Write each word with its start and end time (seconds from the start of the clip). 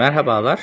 Merhabalar. 0.00 0.60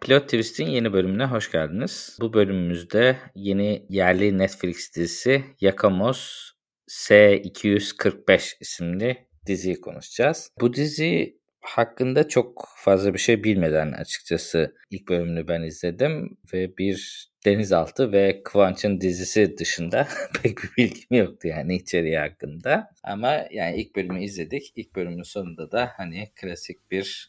Pilot 0.00 0.24
Twist'in 0.24 0.66
yeni 0.66 0.92
bölümüne 0.92 1.24
hoş 1.24 1.52
geldiniz. 1.52 2.18
Bu 2.20 2.32
bölümümüzde 2.32 3.16
yeni 3.34 3.86
yerli 3.88 4.38
Netflix 4.38 4.96
dizisi 4.96 5.44
Yakamoz 5.60 6.52
S245 6.90 8.56
isimli 8.60 9.28
diziyi 9.46 9.80
konuşacağız. 9.80 10.50
Bu 10.60 10.72
dizi 10.74 11.38
hakkında 11.60 12.28
çok 12.28 12.68
fazla 12.76 13.14
bir 13.14 13.18
şey 13.18 13.44
bilmeden 13.44 13.92
açıkçası 13.92 14.74
ilk 14.90 15.08
bölümünü 15.08 15.48
ben 15.48 15.62
izledim 15.62 16.38
ve 16.52 16.76
bir 16.76 17.28
denizaltı 17.44 18.12
ve 18.12 18.42
Kıvanç'ın 18.44 19.00
dizisi 19.00 19.58
dışında 19.58 20.08
pek 20.42 20.58
bir 20.58 20.70
bilgim 20.76 21.18
yoktu 21.18 21.48
yani 21.48 21.76
içeriği 21.76 22.18
hakkında. 22.18 22.90
Ama 23.02 23.44
yani 23.50 23.76
ilk 23.76 23.96
bölümü 23.96 24.24
izledik. 24.24 24.72
İlk 24.76 24.96
bölümün 24.96 25.22
sonunda 25.22 25.72
da 25.72 25.92
hani 25.96 26.28
klasik 26.34 26.90
bir 26.90 27.28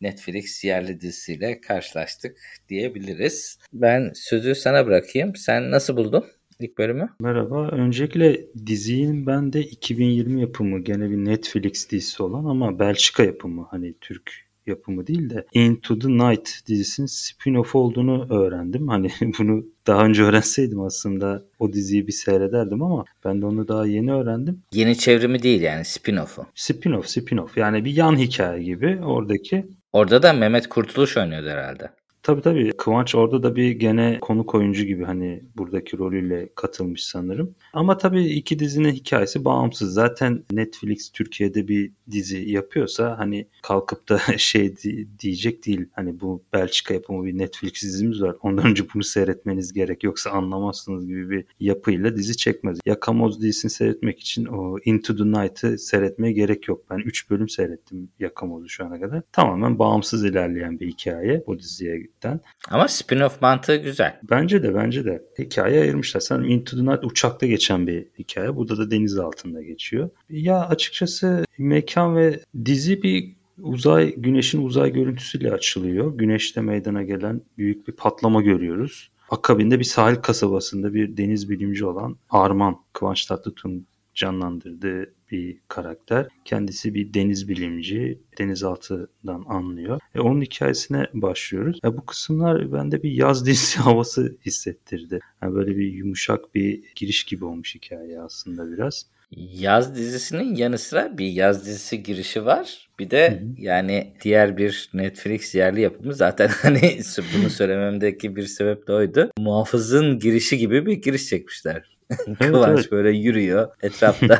Netflix 0.00 0.64
yerli 0.64 1.00
dizisiyle 1.00 1.60
karşılaştık 1.60 2.36
diyebiliriz. 2.68 3.58
Ben 3.72 4.12
sözü 4.14 4.54
sana 4.54 4.86
bırakayım. 4.86 5.36
Sen 5.36 5.70
nasıl 5.70 5.96
buldun 5.96 6.24
ilk 6.60 6.78
bölümü? 6.78 7.08
Merhaba. 7.20 7.68
Öncelikle 7.68 8.46
dizinin 8.66 9.26
ben 9.26 9.52
de 9.52 9.60
2020 9.60 10.40
yapımı 10.40 10.78
gene 10.80 11.10
bir 11.10 11.16
Netflix 11.16 11.90
dizisi 11.90 12.22
olan 12.22 12.44
ama 12.44 12.78
Belçika 12.78 13.24
yapımı 13.24 13.66
hani 13.70 13.94
Türk 14.00 14.50
yapımı 14.66 15.06
değil 15.06 15.30
de 15.30 15.46
Into 15.52 15.98
the 15.98 16.08
Night 16.08 16.50
dizisinin 16.68 17.06
spin-off 17.06 17.76
olduğunu 17.76 18.26
öğrendim. 18.30 18.88
Hani 18.88 19.10
bunu 19.38 19.66
daha 19.86 20.04
önce 20.04 20.22
öğrenseydim 20.22 20.80
aslında 20.80 21.44
o 21.58 21.72
diziyi 21.72 22.06
bir 22.06 22.12
seyrederdim 22.12 22.82
ama 22.82 23.04
ben 23.24 23.42
de 23.42 23.46
onu 23.46 23.68
daha 23.68 23.86
yeni 23.86 24.12
öğrendim. 24.12 24.62
Yeni 24.72 24.98
çevrimi 24.98 25.42
değil 25.42 25.60
yani 25.60 25.84
spin-off'u. 25.84 26.46
Spin-off, 26.54 27.04
spin-off. 27.04 27.60
Yani 27.60 27.84
bir 27.84 27.96
yan 27.96 28.18
hikaye 28.18 28.62
gibi 28.62 29.00
oradaki. 29.04 29.66
Orada 29.92 30.22
da 30.22 30.32
Mehmet 30.32 30.68
Kurtuluş 30.68 31.16
oynuyordu 31.16 31.48
herhalde. 31.48 31.90
Tabii 32.22 32.42
tabii. 32.42 32.72
Kıvanç 32.72 33.14
orada 33.14 33.42
da 33.42 33.56
bir 33.56 33.70
gene 33.70 34.18
konuk 34.20 34.54
oyuncu 34.54 34.84
gibi 34.84 35.04
hani 35.04 35.42
buradaki 35.56 35.98
rolüyle 35.98 36.48
katılmış 36.54 37.04
sanırım. 37.04 37.54
Ama 37.72 37.98
tabii 37.98 38.26
iki 38.26 38.58
dizinin 38.58 38.92
hikayesi 38.92 39.44
bağımsız. 39.44 39.94
Zaten 39.94 40.44
Netflix 40.52 41.10
Türkiye'de 41.12 41.68
bir 41.68 41.92
dizi 42.10 42.50
yapıyorsa 42.50 43.18
hani 43.18 43.48
kalkıp 43.62 44.08
da 44.08 44.18
şey 44.38 44.74
diyecek 45.18 45.66
değil. 45.66 45.86
Hani 45.92 46.20
bu 46.20 46.42
Belçika 46.52 46.94
yapımı 46.94 47.24
bir 47.24 47.38
Netflix 47.38 47.82
dizimiz 47.82 48.22
var. 48.22 48.36
Ondan 48.42 48.66
önce 48.66 48.84
bunu 48.94 49.02
seyretmeniz 49.02 49.72
gerek 49.72 50.04
yoksa 50.04 50.30
anlamazsınız 50.30 51.06
gibi 51.06 51.30
bir 51.30 51.44
yapıyla 51.60 52.16
dizi 52.16 52.36
çekmez. 52.36 52.78
Yakamoz 52.86 53.42
dizisini 53.42 53.70
seyretmek 53.70 54.20
için 54.20 54.44
o 54.44 54.78
Into 54.84 55.16
the 55.16 55.24
Night'ı 55.24 55.78
seyretmeye 55.78 56.32
gerek 56.32 56.68
yok. 56.68 56.84
Ben 56.90 56.98
3 56.98 57.30
bölüm 57.30 57.48
seyrettim 57.48 58.08
Yakamoz'u 58.18 58.68
şu 58.68 58.86
ana 58.86 59.00
kadar. 59.00 59.22
Tamamen 59.32 59.78
bağımsız 59.78 60.24
ilerleyen 60.24 60.80
bir 60.80 60.88
hikaye 60.88 61.44
bu 61.46 61.58
diziye 61.58 62.09
gerçekten. 62.20 62.40
Ama 62.70 62.84
spin-off 62.84 63.32
mantığı 63.40 63.76
güzel. 63.76 64.20
Bence 64.30 64.62
de 64.62 64.74
bence 64.74 65.04
de. 65.04 65.22
Hikaye 65.38 65.80
ayırmışlar. 65.80 66.20
Sen 66.20 66.42
Into 66.42 66.76
the 66.76 66.82
Night 66.82 67.04
uçakta 67.04 67.46
geçen 67.46 67.86
bir 67.86 68.06
hikaye. 68.18 68.56
Burada 68.56 68.78
da 68.78 68.90
deniz 68.90 69.18
altında 69.18 69.62
geçiyor. 69.62 70.10
Ya 70.30 70.66
açıkçası 70.66 71.44
mekan 71.58 72.16
ve 72.16 72.40
dizi 72.64 73.02
bir 73.02 73.36
uzay 73.58 74.14
güneşin 74.16 74.62
uzay 74.62 74.92
görüntüsüyle 74.92 75.52
açılıyor. 75.52 76.18
Güneşte 76.18 76.60
meydana 76.60 77.02
gelen 77.02 77.40
büyük 77.58 77.88
bir 77.88 77.92
patlama 77.92 78.42
görüyoruz. 78.42 79.10
Akabinde 79.30 79.78
bir 79.78 79.84
sahil 79.84 80.16
kasabasında 80.16 80.94
bir 80.94 81.16
deniz 81.16 81.50
bilimci 81.50 81.86
olan 81.86 82.16
Arman 82.30 82.76
Kıvanç 82.92 83.26
Tatlıtuğ'un 83.26 83.86
canlandırdığı 84.20 85.14
bir 85.30 85.58
karakter. 85.68 86.26
Kendisi 86.44 86.94
bir 86.94 87.14
deniz 87.14 87.48
bilimci, 87.48 88.20
denizaltıdan 88.38 89.44
anlıyor. 89.48 90.00
E, 90.14 90.20
onun 90.20 90.40
hikayesine 90.40 91.06
başlıyoruz. 91.14 91.78
E, 91.84 91.96
bu 91.96 92.06
kısımlar 92.06 92.72
bende 92.72 93.02
bir 93.02 93.10
yaz 93.10 93.46
dizisi 93.46 93.78
havası 93.78 94.36
hissettirdi. 94.46 95.20
Yani 95.42 95.54
böyle 95.54 95.76
bir 95.76 95.92
yumuşak 95.92 96.54
bir 96.54 96.84
giriş 96.94 97.24
gibi 97.24 97.44
olmuş 97.44 97.74
hikaye 97.74 98.20
aslında 98.20 98.72
biraz. 98.72 99.06
Yaz 99.36 99.96
dizisinin 99.96 100.54
yanı 100.54 100.78
sıra 100.78 101.18
bir 101.18 101.26
yaz 101.26 101.66
dizisi 101.66 102.02
girişi 102.02 102.44
var. 102.44 102.88
Bir 102.98 103.10
de 103.10 103.30
hı 103.30 103.34
hı. 103.34 103.48
yani 103.56 104.14
diğer 104.24 104.56
bir 104.56 104.90
Netflix 104.94 105.54
yerli 105.54 105.80
yapımı 105.80 106.14
zaten 106.14 106.48
hani 106.62 107.00
bunu 107.36 107.50
söylememdeki 107.50 108.36
bir 108.36 108.46
sebep 108.46 108.88
de 108.88 108.92
oydu. 108.92 109.30
Muhafızın 109.38 110.18
girişi 110.18 110.58
gibi 110.58 110.86
bir 110.86 110.92
giriş 110.92 111.26
çekmişler. 111.26 111.99
Kıvanç 112.40 112.78
evet. 112.80 112.92
böyle 112.92 113.10
yürüyor 113.10 113.68
etrafta 113.82 114.38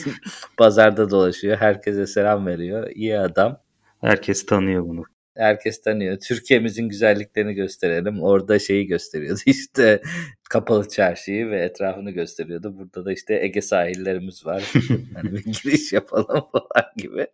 pazarda 0.56 1.10
dolaşıyor 1.10 1.56
herkese 1.56 2.06
selam 2.06 2.46
veriyor 2.46 2.90
iyi 2.94 3.18
adam. 3.18 3.60
Herkes 4.00 4.46
tanıyor 4.46 4.84
bunu. 4.84 5.04
Herkes 5.36 5.82
tanıyor. 5.82 6.18
Türkiye'mizin 6.20 6.88
güzelliklerini 6.88 7.54
gösterelim. 7.54 8.22
Orada 8.22 8.58
şeyi 8.58 8.86
gösteriyordu 8.86 9.40
işte 9.46 10.02
kapalı 10.50 10.88
çarşıyı 10.88 11.50
ve 11.50 11.60
etrafını 11.60 12.10
gösteriyordu. 12.10 12.78
Burada 12.78 13.04
da 13.04 13.12
işte 13.12 13.40
Ege 13.42 13.62
sahillerimiz 13.62 14.46
var. 14.46 14.72
yani 15.16 15.32
bir 15.32 15.44
giriş 15.44 15.92
yapalım 15.92 16.44
falan 16.52 16.90
gibi. 16.96 17.26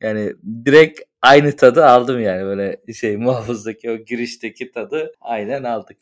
Yani 0.00 0.32
direkt 0.64 1.00
aynı 1.22 1.56
tadı 1.56 1.84
aldım 1.84 2.20
yani 2.20 2.44
böyle 2.44 2.80
şey 2.94 3.16
muhafızdaki 3.16 3.90
o 3.90 3.96
girişteki 3.96 4.72
tadı 4.72 5.12
aynen 5.20 5.64
aldık. 5.64 5.96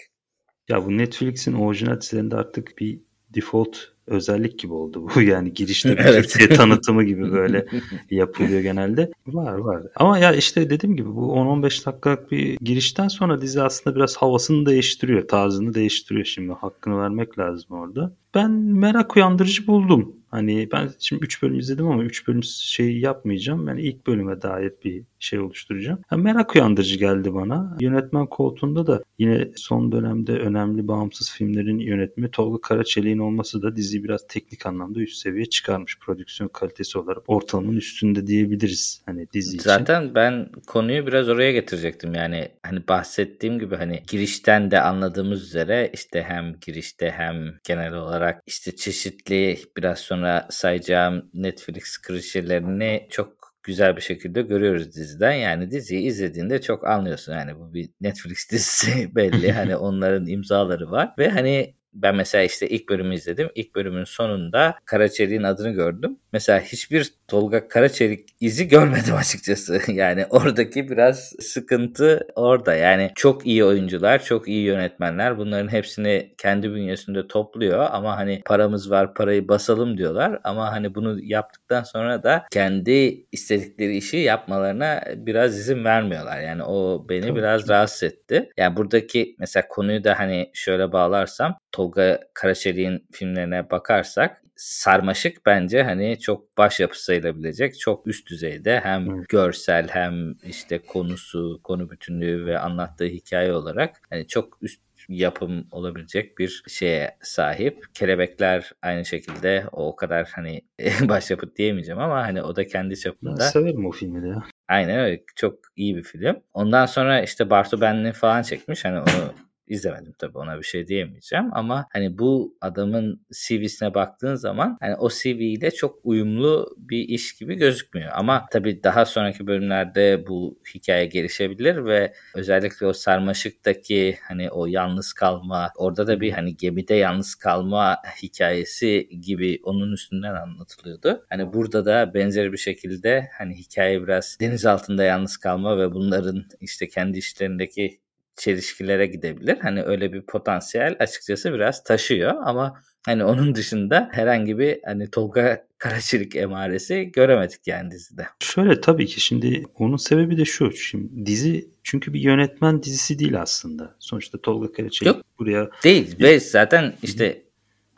Ya 0.68 0.84
bu 0.84 0.98
Netflix'in 0.98 1.52
orijinal 1.52 2.00
dizilerinde 2.00 2.36
artık 2.36 2.78
bir 2.78 3.00
default 3.34 3.76
özellik 4.08 4.58
gibi 4.58 4.72
oldu 4.72 5.02
bu. 5.14 5.22
Yani 5.28 5.54
girişte 5.54 5.98
bir 5.98 6.04
evet. 6.04 6.28
Türkiye 6.28 6.48
tanıtımı 6.58 7.04
gibi 7.04 7.32
böyle 7.32 7.66
yapılıyor 8.10 8.60
genelde. 8.60 9.10
Var 9.26 9.54
var. 9.54 9.82
Ama 9.96 10.18
ya 10.18 10.34
işte 10.34 10.70
dediğim 10.70 10.96
gibi 10.96 11.14
bu 11.16 11.20
10-15 11.20 11.86
dakikalık 11.86 12.32
bir 12.32 12.58
girişten 12.60 13.08
sonra 13.08 13.40
dizi 13.40 13.62
aslında 13.62 13.96
biraz 13.96 14.16
havasını 14.16 14.66
değiştiriyor. 14.66 15.28
Tarzını 15.28 15.74
değiştiriyor 15.74 16.24
şimdi. 16.24 16.52
Hakkını 16.52 16.98
vermek 16.98 17.38
lazım 17.38 17.76
orada. 17.76 18.12
Ben 18.34 18.50
merak 18.50 19.16
uyandırıcı 19.16 19.66
buldum. 19.66 20.16
Hani 20.30 20.68
ben 20.72 20.90
şimdi 20.98 21.24
3 21.24 21.42
bölüm 21.42 21.58
izledim 21.58 21.86
ama 21.86 22.02
3 22.04 22.28
bölüm 22.28 22.42
şeyi 22.44 23.00
yapmayacağım. 23.00 23.68
Yani 23.68 23.82
ilk 23.82 24.06
bölüme 24.06 24.42
dair 24.42 24.72
bir 24.84 25.02
şey 25.20 25.38
oluşturacağım. 25.38 26.00
Yani 26.12 26.22
merak 26.22 26.56
uyandırıcı 26.56 26.98
geldi 26.98 27.34
bana. 27.34 27.76
Yönetmen 27.80 28.26
koltuğunda 28.26 28.86
da 28.86 29.02
yine 29.18 29.48
son 29.56 29.92
dönemde 29.92 30.32
önemli 30.32 30.88
bağımsız 30.88 31.30
filmlerin 31.30 31.78
yönetmeni 31.78 32.30
Tolga 32.30 32.60
Karaçelik'in 32.60 33.18
olması 33.18 33.62
da 33.62 33.76
diziyi 33.76 34.04
biraz 34.04 34.26
teknik 34.26 34.66
anlamda 34.66 35.00
üst 35.00 35.16
seviye 35.16 35.46
çıkarmış. 35.46 35.98
Prodüksiyon 35.98 36.48
kalitesi 36.48 36.98
olarak 36.98 37.22
ortalamanın 37.26 37.76
üstünde 37.76 38.26
diyebiliriz 38.26 39.02
hani 39.06 39.26
dizi 39.32 39.56
için. 39.56 39.64
Zaten 39.64 40.14
ben 40.14 40.48
konuyu 40.66 41.06
biraz 41.06 41.28
oraya 41.28 41.52
getirecektim. 41.52 42.14
Yani 42.14 42.48
hani 42.62 42.88
bahsettiğim 42.88 43.58
gibi 43.58 43.76
hani 43.76 44.02
girişten 44.08 44.70
de 44.70 44.80
anladığımız 44.80 45.42
üzere 45.42 45.90
işte 45.94 46.22
hem 46.22 46.54
girişte 46.60 47.10
hem 47.10 47.54
genel 47.64 47.94
olarak 47.94 48.42
işte 48.46 48.76
çeşitli 48.76 49.58
biraz 49.76 49.98
sonra 49.98 50.46
sayacağım 50.50 51.30
Netflix 51.34 51.98
klişelerini 51.98 53.06
çok 53.10 53.37
güzel 53.68 53.96
bir 53.96 54.00
şekilde 54.00 54.42
görüyoruz 54.42 54.94
diziden. 54.94 55.32
Yani 55.32 55.70
diziyi 55.70 56.02
izlediğinde 56.02 56.60
çok 56.60 56.86
anlıyorsun. 56.86 57.32
Yani 57.32 57.58
bu 57.58 57.74
bir 57.74 57.90
Netflix 58.00 58.50
dizisi 58.50 59.10
belli. 59.14 59.52
hani 59.58 59.76
onların 59.76 60.26
imzaları 60.26 60.90
var. 60.90 61.14
Ve 61.18 61.28
hani 61.28 61.74
ben 61.92 62.16
mesela 62.16 62.44
işte 62.44 62.68
ilk 62.68 62.88
bölümü 62.88 63.14
izledim. 63.14 63.50
İlk 63.54 63.74
bölümün 63.74 64.04
sonunda 64.04 64.74
Karaçelik'in 64.84 65.42
adını 65.42 65.70
gördüm. 65.70 66.18
Mesela 66.32 66.60
hiçbir 66.60 67.12
Tolga 67.28 67.68
Karaçelik 67.68 68.28
izi 68.40 68.68
görmedim 68.68 69.14
açıkçası. 69.18 69.80
Yani 69.98 70.26
oradaki 70.30 70.90
biraz 70.90 71.32
sıkıntı 71.40 72.26
orada. 72.34 72.74
Yani 72.74 73.10
çok 73.14 73.46
iyi 73.46 73.64
oyuncular, 73.64 74.24
çok 74.24 74.48
iyi 74.48 74.64
yönetmenler 74.64 75.38
bunların 75.38 75.68
hepsini 75.68 76.34
kendi 76.38 76.74
bünyesinde 76.74 77.28
topluyor 77.28 77.86
ama 77.90 78.16
hani 78.16 78.42
paramız 78.44 78.90
var 78.90 79.14
parayı 79.14 79.48
basalım 79.48 79.98
diyorlar 79.98 80.40
ama 80.44 80.72
hani 80.72 80.94
bunu 80.94 81.18
yaptıktan 81.22 81.82
sonra 81.82 82.22
da 82.22 82.44
kendi 82.50 83.26
istedikleri 83.32 83.96
işi 83.96 84.16
yapmalarına 84.16 85.02
biraz 85.16 85.58
izin 85.58 85.84
vermiyorlar. 85.84 86.40
Yani 86.40 86.64
o 86.64 87.06
beni 87.08 87.22
Tabii 87.22 87.38
biraz 87.38 87.64
ki. 87.64 87.70
rahatsız 87.70 88.02
etti. 88.02 88.50
Yani 88.56 88.76
buradaki 88.76 89.36
mesela 89.38 89.68
konuyu 89.68 90.04
da 90.04 90.18
hani 90.18 90.50
şöyle 90.54 90.92
bağlarsam 90.92 91.58
Tolga 91.78 92.20
Karaçelik'in 92.34 93.06
filmlerine 93.12 93.70
bakarsak 93.70 94.42
sarmaşık 94.56 95.46
bence 95.46 95.82
hani 95.82 96.18
çok 96.18 96.58
başyapıt 96.58 96.96
sayılabilecek. 96.96 97.78
Çok 97.78 98.06
üst 98.06 98.30
düzeyde 98.30 98.80
hem 98.80 99.22
görsel 99.28 99.88
hem 99.88 100.34
işte 100.42 100.78
konusu, 100.78 101.60
konu 101.64 101.90
bütünlüğü 101.90 102.46
ve 102.46 102.58
anlattığı 102.58 103.04
hikaye 103.04 103.52
olarak 103.52 103.96
hani 104.10 104.26
çok 104.26 104.58
üst 104.62 104.80
yapım 105.08 105.66
olabilecek 105.70 106.38
bir 106.38 106.62
şeye 106.68 107.16
sahip. 107.22 107.94
Kelebekler 107.94 108.72
aynı 108.82 109.04
şekilde 109.04 109.64
o 109.72 109.96
kadar 109.96 110.30
hani 110.34 110.60
başyapıt 111.08 111.56
diyemeyeceğim 111.56 112.00
ama 112.00 112.22
hani 112.22 112.42
o 112.42 112.56
da 112.56 112.66
kendi 112.66 112.96
çapında. 112.96 113.40
Ben 113.40 113.44
severim 113.44 113.86
o 113.86 113.90
filmi 113.90 114.22
de 114.22 114.28
ya. 114.28 114.44
Aynen 114.68 114.98
öyle. 114.98 115.22
Çok 115.36 115.58
iyi 115.76 115.96
bir 115.96 116.02
film. 116.02 116.36
Ondan 116.54 116.86
sonra 116.86 117.22
işte 117.22 117.50
Bartu 117.50 117.80
Benli 117.80 118.12
falan 118.12 118.42
çekmiş. 118.42 118.84
Hani 118.84 118.98
onu 118.98 119.47
İzlemedim 119.68 120.14
tabii 120.18 120.38
ona 120.38 120.58
bir 120.58 120.62
şey 120.62 120.86
diyemeyeceğim 120.86 121.50
ama 121.52 121.86
hani 121.92 122.18
bu 122.18 122.56
adamın 122.60 123.26
CV'sine 123.32 123.94
baktığın 123.94 124.34
zaman 124.34 124.76
hani 124.80 124.96
o 124.96 125.08
CV 125.10 125.40
ile 125.40 125.70
çok 125.70 125.98
uyumlu 126.04 126.74
bir 126.76 126.98
iş 126.98 127.36
gibi 127.36 127.54
gözükmüyor. 127.54 128.10
Ama 128.14 128.46
tabii 128.52 128.82
daha 128.82 129.04
sonraki 129.04 129.46
bölümlerde 129.46 130.24
bu 130.26 130.58
hikaye 130.74 131.06
gelişebilir 131.06 131.84
ve 131.84 132.12
özellikle 132.34 132.86
o 132.86 132.92
sarmaşıktaki 132.92 134.18
hani 134.28 134.50
o 134.50 134.66
yalnız 134.66 135.12
kalma 135.12 135.70
orada 135.76 136.06
da 136.06 136.20
bir 136.20 136.32
hani 136.32 136.56
gemide 136.56 136.94
yalnız 136.94 137.34
kalma 137.34 137.96
hikayesi 138.22 139.08
gibi 139.20 139.60
onun 139.64 139.92
üstünden 139.92 140.34
anlatılıyordu. 140.34 141.26
Hani 141.28 141.52
burada 141.52 141.84
da 141.84 142.14
benzer 142.14 142.52
bir 142.52 142.58
şekilde 142.58 143.28
hani 143.38 143.54
hikaye 143.54 144.02
biraz 144.02 144.36
deniz 144.40 144.66
altında 144.66 145.04
yalnız 145.04 145.36
kalma 145.36 145.78
ve 145.78 145.92
bunların 145.92 146.44
işte 146.60 146.88
kendi 146.88 147.18
işlerindeki 147.18 148.00
çelişkilere 148.38 149.06
gidebilir. 149.06 149.58
Hani 149.58 149.82
öyle 149.82 150.12
bir 150.12 150.22
potansiyel 150.22 150.96
açıkçası 150.98 151.52
biraz 151.52 151.84
taşıyor 151.84 152.34
ama 152.44 152.82
hani 153.06 153.24
onun 153.24 153.54
dışında 153.54 154.08
herhangi 154.12 154.58
bir 154.58 154.80
hani 154.84 155.10
Tolga 155.10 155.68
Karaçelik 155.78 156.36
emaresi 156.36 157.12
göremedik 157.12 157.66
yani 157.66 157.90
dizide. 157.90 158.26
Şöyle 158.40 158.80
tabii 158.80 159.06
ki 159.06 159.20
şimdi 159.20 159.64
onun 159.74 159.96
sebebi 159.96 160.36
de 160.36 160.44
şu. 160.44 160.72
Şimdi 160.72 161.26
dizi 161.26 161.68
çünkü 161.84 162.12
bir 162.12 162.20
yönetmen 162.20 162.82
dizisi 162.82 163.18
değil 163.18 163.40
aslında. 163.40 163.96
Sonuçta 163.98 164.38
Tolga 164.40 164.72
Karaçelik 164.72 165.14
Yok, 165.14 165.24
buraya 165.38 165.70
değil 165.84 166.16
ve 166.20 166.40
zaten 166.40 166.94
işte 167.02 167.42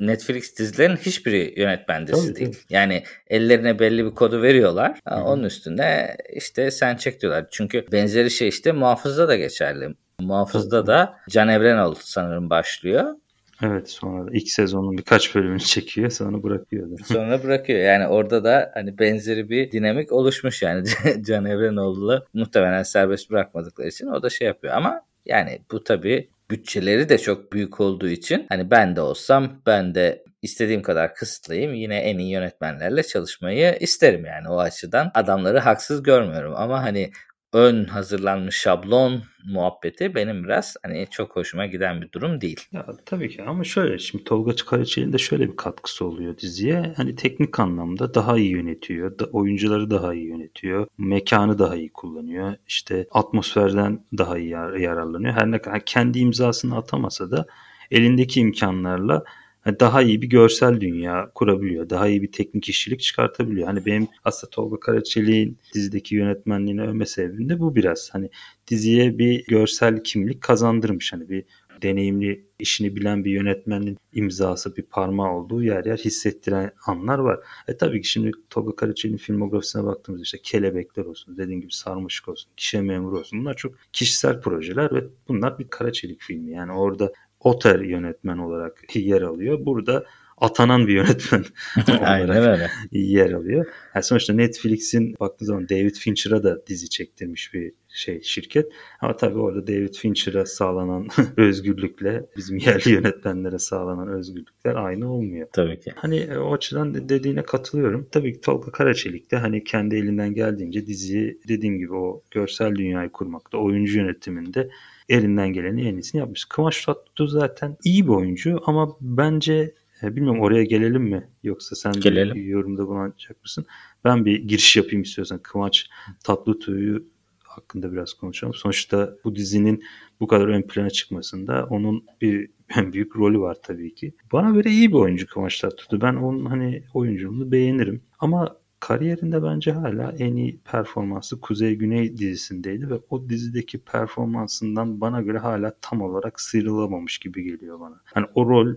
Netflix 0.01 0.59
dizilerin 0.59 0.97
hiçbiri 0.97 1.55
yönetmen 1.57 2.07
dizisi 2.07 2.27
Tabii, 2.27 2.39
değil. 2.39 2.59
Yani 2.71 3.03
ellerine 3.29 3.79
belli 3.79 4.05
bir 4.05 4.11
kodu 4.11 4.43
veriyorlar. 4.43 5.01
Onun 5.07 5.45
üstüne 5.45 6.17
işte 6.35 6.71
sen 6.71 6.97
çek 6.97 7.23
diyorlar. 7.23 7.47
Çünkü 7.51 7.87
benzeri 7.93 8.31
şey 8.31 8.49
işte 8.49 8.73
muhafızda 8.73 9.29
da 9.29 9.37
geçerli. 9.37 9.95
Muhafızda 10.21 10.87
da 10.87 11.17
Can 11.29 11.49
Evrenol 11.49 11.95
sanırım 11.95 12.51
başlıyor. 12.51 13.15
Evet 13.63 13.91
sonra 13.91 14.31
ilk 14.33 14.49
sezonun 14.49 14.99
birkaç 14.99 15.35
bölümünü 15.35 15.61
çekiyor 15.61 16.11
sonra 16.11 16.43
bırakıyor. 16.43 16.91
da. 16.91 17.05
Sonra 17.05 17.43
bırakıyor. 17.43 17.79
Yani 17.79 18.07
orada 18.07 18.45
da 18.45 18.71
hani 18.75 18.99
benzeri 18.99 19.51
bir 19.51 19.73
dinamik 19.73 20.13
oluşmuş 20.13 20.63
yani 20.63 20.85
Can 21.27 21.45
Evrenoğlu'nu 21.45 22.25
muhtemelen 22.35 22.83
serbest 22.83 23.31
bırakmadıkları 23.31 23.89
için 23.89 24.07
o 24.07 24.23
da 24.23 24.31
şey 24.31 24.47
yapıyor. 24.47 24.75
Ama 24.75 25.01
yani 25.27 25.63
bu 25.71 25.85
tabii 25.85 26.31
bütçeleri 26.51 27.09
de 27.09 27.19
çok 27.19 27.53
büyük 27.53 27.81
olduğu 27.81 28.09
için 28.09 28.47
hani 28.49 28.71
ben 28.71 28.97
de 28.97 29.01
olsam 29.01 29.63
ben 29.67 29.95
de 29.95 30.25
istediğim 30.43 30.83
kadar 30.83 31.15
kısıtlayayım 31.15 31.75
yine 31.75 31.99
en 31.99 32.19
iyi 32.19 32.31
yönetmenlerle 32.31 33.03
çalışmayı 33.03 33.77
isterim 33.81 34.25
yani 34.25 34.49
o 34.49 34.59
açıdan 34.59 35.11
adamları 35.15 35.59
haksız 35.59 36.03
görmüyorum 36.03 36.53
ama 36.57 36.83
hani 36.83 37.11
ön 37.53 37.85
hazırlanmış 37.85 38.57
şablon 38.57 39.23
muhabbeti 39.53 40.15
benim 40.15 40.45
biraz 40.45 40.77
hani 40.83 41.07
çok 41.11 41.37
hoşuma 41.37 41.67
giden 41.67 42.03
bir 42.03 42.13
durum 42.13 42.41
değil. 42.41 42.61
Ya 42.73 42.87
tabii 43.07 43.29
ki 43.29 43.43
ama 43.43 43.65
şöyle 43.65 43.99
şimdi 43.99 44.25
Tolga 44.25 44.57
Karaçelik'in 44.67 45.13
de 45.13 45.19
şöyle 45.19 45.49
bir 45.51 45.57
katkısı 45.57 46.05
oluyor 46.05 46.39
diziye. 46.39 46.93
Hani 46.97 47.17
teknik 47.17 47.61
anlamda 47.61 48.15
daha 48.15 48.39
iyi 48.39 48.51
yönetiyor. 48.51 49.19
Da, 49.19 49.25
oyuncuları 49.25 49.91
daha 49.91 50.15
iyi 50.15 50.27
yönetiyor. 50.27 50.87
Mekanı 50.99 51.59
daha 51.59 51.77
iyi 51.77 51.93
kullanıyor. 51.93 52.55
İşte 52.69 53.07
atmosferden 53.11 54.05
daha 54.19 54.39
iyi 54.39 54.49
yar- 54.49 54.75
yararlanıyor. 54.77 55.35
Her 55.35 55.51
ne 55.51 55.59
kadar 55.63 55.85
kendi 55.85 56.19
imzasını 56.19 56.77
atamasa 56.77 57.31
da 57.31 57.47
elindeki 57.91 58.41
imkanlarla 58.41 59.25
daha 59.67 60.03
iyi 60.03 60.23
bir 60.23 60.27
görsel 60.27 60.81
dünya 60.81 61.31
kurabiliyor. 61.35 61.91
Daha 61.91 62.09
iyi 62.09 62.23
bir 62.23 62.33
teknik 62.33 62.69
işçilik 62.69 63.01
çıkartabiliyor. 63.01 63.67
Hani 63.67 63.87
benim 63.87 64.09
aslında 64.25 64.51
Tolga 64.51 64.81
Karaçelik'in 64.81 65.59
dizideki 65.75 66.15
yönetmenliğini 66.15 66.83
övme 66.83 67.07
sebebim 67.07 67.49
de 67.49 67.61
bu 67.61 67.77
biraz. 67.77 68.11
Hani 68.13 68.31
diziye 68.67 69.19
bir 69.19 69.45
görsel 69.47 70.05
kimlik 70.05 70.41
kazandırmış. 70.41 71.13
Hani 71.13 71.29
bir 71.29 71.45
deneyimli, 71.83 72.45
işini 72.59 72.97
bilen 72.97 73.25
bir 73.25 73.31
yönetmenin 73.31 73.99
imzası, 74.13 74.77
bir 74.77 74.83
parmağı 74.83 75.33
olduğu 75.33 75.63
yer 75.63 75.85
yer 75.85 75.97
hissettiren 75.99 76.71
anlar 76.87 77.19
var. 77.19 77.41
E 77.69 77.77
tabii 77.77 78.03
ki 78.03 78.09
şimdi 78.09 78.31
Tolga 78.51 78.77
Karaçelik'in 78.77 79.17
filmografisine 79.17 79.85
baktığımızda 79.85 80.23
işte 80.23 80.39
Kelebekler 80.43 81.05
olsun, 81.05 81.37
dediğim 81.37 81.61
gibi 81.61 81.73
Sarmaşık 81.73 82.29
olsun, 82.29 82.51
Kişe 82.57 82.81
Memuru 82.81 83.19
olsun. 83.19 83.41
Bunlar 83.41 83.57
çok 83.57 83.75
kişisel 83.93 84.41
projeler 84.41 84.95
ve 84.95 85.05
bunlar 85.29 85.59
bir 85.59 85.69
Karaçelik 85.69 86.21
filmi. 86.21 86.51
Yani 86.51 86.73
orada 86.73 87.13
Oter 87.41 87.81
yönetmen 87.81 88.39
olarak 88.39 88.85
yer 88.95 89.23
alıyor. 89.23 89.67
Burada 89.67 90.05
atanan 90.41 90.87
bir 90.87 90.95
yönetmen 90.95 91.45
Aynen 92.01 92.37
öyle. 92.37 92.71
yer 92.93 93.33
alıyor. 93.33 93.67
Yani 93.95 94.03
sonuçta 94.05 94.33
Netflix'in 94.33 95.17
baktığı 95.21 95.45
zaman 95.45 95.69
David 95.69 95.95
Fincher'a 95.95 96.43
da 96.43 96.67
dizi 96.67 96.89
çektirmiş 96.89 97.55
bir 97.55 97.73
şey 97.89 98.23
şirket. 98.23 98.73
Ama 99.01 99.17
tabii 99.17 99.39
orada 99.39 99.67
David 99.67 99.95
Fincher'a 99.95 100.47
sağlanan 100.47 101.09
özgürlükle 101.37 102.27
bizim 102.37 102.57
yerli 102.59 102.91
yönetmenlere 102.91 103.59
sağlanan 103.59 104.09
özgürlükler 104.09 104.75
aynı 104.75 105.13
olmuyor. 105.13 105.49
Tabii 105.53 105.81
ki. 105.81 105.93
Hani 105.97 106.17
e, 106.19 106.39
o 106.39 106.55
açıdan 106.55 106.95
de- 106.95 107.09
dediğine 107.09 107.43
katılıyorum. 107.43 108.09
Tabii 108.13 108.33
ki 108.33 108.41
Tolga 108.41 108.73
Karaçelik 108.73 109.31
de 109.31 109.37
hani 109.37 109.65
kendi 109.65 109.97
elinden 109.97 110.35
geldiğince 110.35 110.87
diziyi 110.87 111.39
dediğim 111.49 111.79
gibi 111.79 111.95
o 111.95 112.23
görsel 112.31 112.75
dünyayı 112.75 113.11
kurmakta, 113.11 113.59
oyuncu 113.59 113.99
yönetiminde 113.99 114.71
elinden 115.09 115.53
geleni 115.53 115.89
en 115.89 115.95
iyisini 115.95 116.19
yapmış. 116.19 116.45
Kıvanç 116.45 116.85
Tatlıtuğ 116.85 117.29
zaten 117.29 117.77
iyi 117.85 118.05
bir 118.05 118.13
oyuncu 118.13 118.61
ama 118.67 118.97
bence 119.01 119.75
e, 120.03 120.17
bilmiyorum 120.17 120.41
oraya 120.41 120.65
gelelim 120.65 121.03
mi 121.03 121.29
yoksa 121.43 121.77
sen 121.77 121.93
Gelelim. 121.93 122.35
bir 122.35 122.45
yorumda 122.45 122.87
bulunacak 122.87 123.43
mısın? 123.43 123.67
Ben 124.05 124.25
bir 124.25 124.49
giriş 124.49 124.77
yapayım 124.77 125.03
istiyorsan 125.03 125.39
Kıvanç 125.39 125.89
Tatlıtuğ'u 126.25 127.05
hakkında 127.45 127.93
biraz 127.93 128.15
konuşalım. 128.15 128.55
Sonuçta 128.55 129.15
bu 129.25 129.35
dizinin 129.35 129.85
bu 130.21 130.27
kadar 130.27 130.49
ön 130.49 130.63
plana 130.63 130.91
çıkmasında 130.91 131.67
onun 131.71 132.05
bir 132.21 132.51
büyük 132.93 133.17
rolü 133.17 133.41
var 133.41 133.57
tabii 133.63 133.95
ki. 133.95 134.15
Bana 134.33 134.51
göre 134.51 134.71
iyi 134.71 134.89
bir 134.89 134.97
oyuncu 134.97 135.27
Kıvanç 135.27 135.61
Tatlıtuğ. 135.61 136.01
Ben 136.01 136.15
onun 136.15 136.45
hani 136.45 136.83
oyunculuğunu 136.95 137.53
beğenirim. 137.53 138.03
Ama 138.19 138.57
kariyerinde 138.81 139.43
bence 139.43 139.73
hala 139.73 140.15
en 140.19 140.37
iyi 140.37 140.61
performansı 140.65 141.41
Kuzey 141.41 141.75
Güney 141.75 142.17
dizisindeydi 142.17 142.91
ve 142.91 142.95
o 143.11 143.29
dizideki 143.29 143.79
performansından 143.79 145.01
bana 145.01 145.23
göre 145.23 145.39
hala 145.39 145.75
tam 145.81 146.03
olarak 146.03 146.41
sıyrılamamış 146.41 147.19
gibi 147.19 147.43
geliyor 147.43 147.81
bana. 147.81 148.01
Hani 148.05 148.27
o 148.35 148.49
rol 148.49 148.75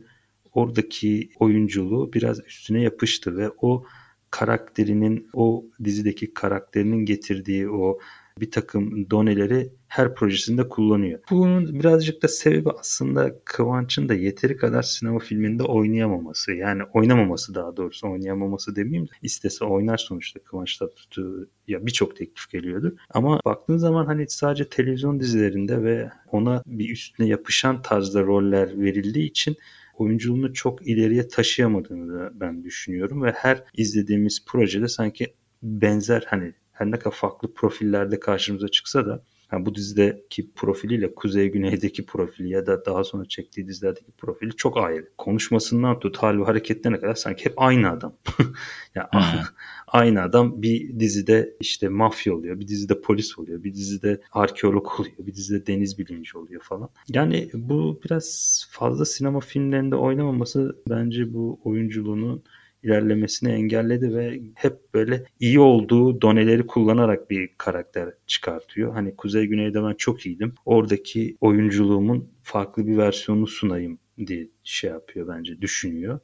oradaki 0.53 1.29
oyunculuğu 1.39 2.13
biraz 2.13 2.39
üstüne 2.47 2.81
yapıştı 2.81 3.37
ve 3.37 3.49
o 3.61 3.85
karakterinin 4.31 5.29
o 5.33 5.65
dizideki 5.83 6.33
karakterinin 6.33 7.05
getirdiği 7.05 7.69
o 7.69 7.99
bir 8.39 8.51
takım 8.51 9.09
doneleri 9.09 9.69
her 9.87 10.15
projesinde 10.15 10.69
kullanıyor. 10.69 11.19
Bunun 11.29 11.79
birazcık 11.79 12.23
da 12.23 12.27
sebebi 12.27 12.69
aslında 12.79 13.39
Kıvanç'ın 13.45 14.09
da 14.09 14.13
yeteri 14.13 14.57
kadar 14.57 14.81
sinema 14.83 15.19
filminde 15.19 15.63
oynayamaması. 15.63 16.51
Yani 16.51 16.83
oynamaması 16.93 17.55
daha 17.55 17.77
doğrusu 17.77 18.11
oynayamaması 18.11 18.75
demeyeyim 18.75 19.07
de 19.07 19.11
istese 19.21 19.65
oynar 19.65 19.97
sonuçta 19.97 20.39
Kıvanç 20.39 20.77
Tatlıtuğ 20.77 21.49
ya 21.67 21.85
birçok 21.85 22.15
teklif 22.15 22.49
geliyordu. 22.49 22.95
Ama 23.09 23.39
baktığın 23.45 23.77
zaman 23.77 24.05
hani 24.05 24.25
sadece 24.29 24.69
televizyon 24.69 25.19
dizilerinde 25.19 25.83
ve 25.83 26.09
ona 26.31 26.63
bir 26.65 26.89
üstüne 26.89 27.27
yapışan 27.27 27.81
tarzda 27.81 28.21
roller 28.21 28.81
verildiği 28.81 29.29
için 29.29 29.55
oyunculuğunu 29.93 30.53
çok 30.53 30.87
ileriye 30.87 31.27
taşıyamadığını 31.27 32.13
da 32.13 32.39
ben 32.39 32.63
düşünüyorum 32.63 33.23
ve 33.23 33.31
her 33.31 33.63
izlediğimiz 33.73 34.45
projede 34.45 34.87
sanki 34.87 35.33
benzer 35.63 36.23
hani 36.27 36.53
her 36.71 36.91
ne 36.91 36.99
kadar 36.99 37.15
farklı 37.15 37.53
profillerde 37.53 38.19
karşımıza 38.19 38.67
çıksa 38.67 39.05
da 39.05 39.23
yani 39.53 39.65
bu 39.65 39.75
dizideki 39.75 40.51
profiliyle 40.51 41.15
Kuzey 41.15 41.51
Güney'deki 41.51 42.05
profili 42.05 42.49
ya 42.49 42.65
da 42.65 42.85
daha 42.85 43.03
sonra 43.03 43.25
çektiği 43.25 43.67
dizilerdeki 43.67 44.11
profili 44.11 44.51
çok 44.55 44.77
ayrı. 44.77 45.09
Konuşmasından 45.17 45.99
tut 45.99 46.17
hal 46.17 46.39
ve 46.39 46.43
hareketlerine 46.43 46.99
kadar 46.99 47.15
sanki 47.15 47.45
hep 47.45 47.53
aynı 47.57 47.91
adam. 47.91 48.15
ya 48.95 49.09
Hmm. 49.13 49.39
aynı 49.87 50.21
adam 50.21 50.61
bir 50.61 50.99
dizide 50.99 51.55
işte 51.59 51.87
mafya 51.89 52.35
oluyor, 52.35 52.59
bir 52.59 52.67
dizide 52.67 53.01
polis 53.01 53.39
oluyor, 53.39 53.63
bir 53.63 53.73
dizide 53.73 54.21
arkeolog 54.31 54.99
oluyor, 54.99 55.17
bir 55.19 55.33
dizide 55.33 55.67
deniz 55.67 55.99
bilimci 55.99 56.37
oluyor 56.37 56.61
falan. 56.61 56.89
Yani 57.07 57.49
bu 57.53 57.99
biraz 58.05 58.67
fazla 58.71 59.05
sinema 59.05 59.39
filmlerinde 59.39 59.95
oynamaması 59.95 60.75
bence 60.89 61.33
bu 61.33 61.59
oyunculuğunun 61.63 62.43
ilerlemesini 62.83 63.51
engelledi 63.51 64.15
ve 64.15 64.41
hep 64.55 64.93
böyle 64.93 65.23
iyi 65.39 65.59
olduğu 65.59 66.21
doneleri 66.21 66.67
kullanarak 66.67 67.29
bir 67.29 67.49
karakter 67.57 68.09
çıkartıyor. 68.27 68.93
Hani 68.93 69.15
Kuzey 69.15 69.45
Güney'de 69.45 69.83
ben 69.83 69.93
çok 69.93 70.25
iyiydim. 70.25 70.55
Oradaki 70.65 71.37
oyunculuğumun 71.41 72.29
farklı 72.43 72.87
bir 72.87 72.97
versiyonunu 72.97 73.47
sunayım 73.47 73.99
diye 74.27 74.47
şey 74.63 74.89
yapıyor 74.89 75.27
bence 75.27 75.61
düşünüyor. 75.61 76.19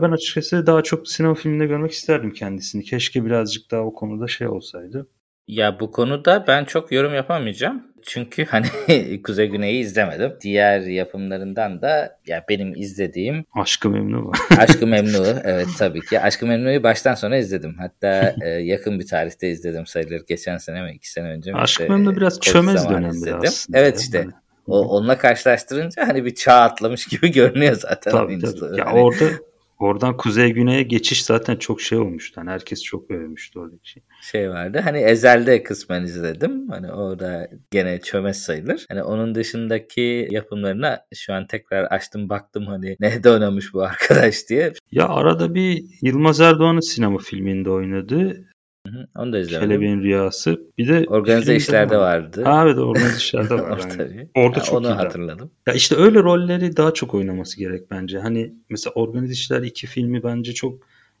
Ben 0.00 0.10
açıkçası 0.10 0.66
daha 0.66 0.82
çok 0.82 1.08
sinema 1.08 1.34
filminde 1.34 1.66
görmek 1.66 1.92
isterdim 1.92 2.32
kendisini. 2.32 2.84
Keşke 2.84 3.24
birazcık 3.24 3.70
daha 3.70 3.82
o 3.82 3.94
konuda 3.94 4.28
şey 4.28 4.48
olsaydı. 4.48 5.06
Ya 5.50 5.80
bu 5.80 5.90
konuda 5.90 6.44
ben 6.46 6.64
çok 6.64 6.92
yorum 6.92 7.14
yapamayacağım. 7.14 7.82
Çünkü 8.02 8.44
hani 8.44 8.66
Kuzey 9.22 9.48
Güney'i 9.48 9.80
izlemedim. 9.80 10.32
Diğer 10.40 10.80
yapımlarından 10.80 11.82
da 11.82 12.18
ya 12.26 12.44
benim 12.48 12.74
izlediğim 12.76 13.44
Aşkı 13.54 13.90
Memnu. 13.90 14.32
Aşkı 14.58 14.86
Memnu 14.86 15.26
evet 15.44 15.68
tabii 15.78 16.00
ki. 16.00 16.20
Aşkı 16.20 16.46
Memnu'yu 16.46 16.82
baştan 16.82 17.14
sona 17.14 17.36
izledim. 17.36 17.74
Hatta 17.78 18.34
e, 18.40 18.48
yakın 18.48 18.98
bir 18.98 19.06
tarihte 19.06 19.50
izledim 19.50 19.86
sayılır. 19.86 20.22
Geçen 20.28 20.56
sene 20.56 20.82
mi 20.82 20.92
iki 20.94 21.10
sene 21.10 21.28
önce 21.28 21.52
mi? 21.52 21.58
Aşkı 21.58 21.82
işte, 21.82 21.92
Memnu 21.94 22.16
biraz 22.16 22.40
Covid 22.40 22.52
çömez 22.52 22.84
izledim. 22.84 23.40
aslında. 23.44 23.78
Evet 23.78 24.00
işte. 24.00 24.26
O 24.66 24.88
onunla 24.88 25.18
karşılaştırınca 25.18 26.08
hani 26.08 26.24
bir 26.24 26.34
çağ 26.34 26.54
atlamış 26.54 27.06
gibi 27.06 27.32
görünüyor 27.32 27.74
zaten. 27.74 28.10
Tabii 28.10 28.38
tabii. 28.38 28.78
Ya 28.78 28.86
hani... 28.86 29.00
orada 29.00 29.24
Oradan 29.80 30.16
kuzey 30.16 30.52
güneye 30.52 30.82
geçiş 30.82 31.24
zaten 31.24 31.56
çok 31.56 31.80
şey 31.80 31.98
olmuştu. 31.98 32.40
Hani 32.40 32.50
herkes 32.50 32.82
çok 32.82 33.10
övmüştü 33.10 33.58
oradaki 33.58 33.90
şey. 33.90 34.02
Şey 34.22 34.50
vardı. 34.50 34.80
Hani 34.84 34.98
Ezel'de 34.98 35.62
kısmen 35.62 36.02
izledim. 36.02 36.68
Hani 36.68 36.92
orada 36.92 37.48
gene 37.70 38.00
çömez 38.00 38.42
sayılır. 38.42 38.86
Hani 38.88 39.02
onun 39.02 39.34
dışındaki 39.34 40.28
yapımlarına 40.30 41.00
şu 41.14 41.34
an 41.34 41.46
tekrar 41.46 41.84
açtım 41.84 42.28
baktım 42.28 42.66
hani 42.66 42.96
ne 43.00 43.30
oynamış 43.30 43.74
bu 43.74 43.82
arkadaş 43.82 44.48
diye. 44.48 44.72
Ya 44.92 45.08
arada 45.08 45.54
bir 45.54 45.84
Yılmaz 46.02 46.40
Erdoğan'ın 46.40 46.80
sinema 46.80 47.18
filminde 47.18 47.70
oynadı. 47.70 48.49
Hı 48.92 48.98
hı, 48.98 49.06
onu 49.16 49.32
da 49.32 49.38
izlemedim. 49.38 49.68
Kelebin 49.68 50.02
Rüyası. 50.02 50.60
Bir 50.78 50.88
de 50.88 51.04
organize 51.08 51.56
işlerde 51.56 51.96
var. 51.96 52.02
vardı. 52.02 52.44
Ha 52.44 52.62
evet 52.64 52.78
organize 52.78 53.16
işlerde 53.16 53.54
var. 53.62 53.80
yani. 53.98 54.28
Orada 54.34 54.58
ha, 54.58 54.62
çok 54.62 54.78
onu 54.78 54.86
iyi 54.86 54.92
hatırladım. 54.92 55.50
Ya 55.66 55.74
işte 55.74 55.96
öyle 55.96 56.22
rolleri 56.22 56.76
daha 56.76 56.94
çok 56.94 57.14
oynaması 57.14 57.58
gerek 57.58 57.90
bence. 57.90 58.18
Hani 58.18 58.54
mesela 58.68 58.94
organize 58.94 59.32
işler 59.32 59.62
iki 59.62 59.86
filmi 59.86 60.22
bence 60.22 60.52
çok 60.54 60.78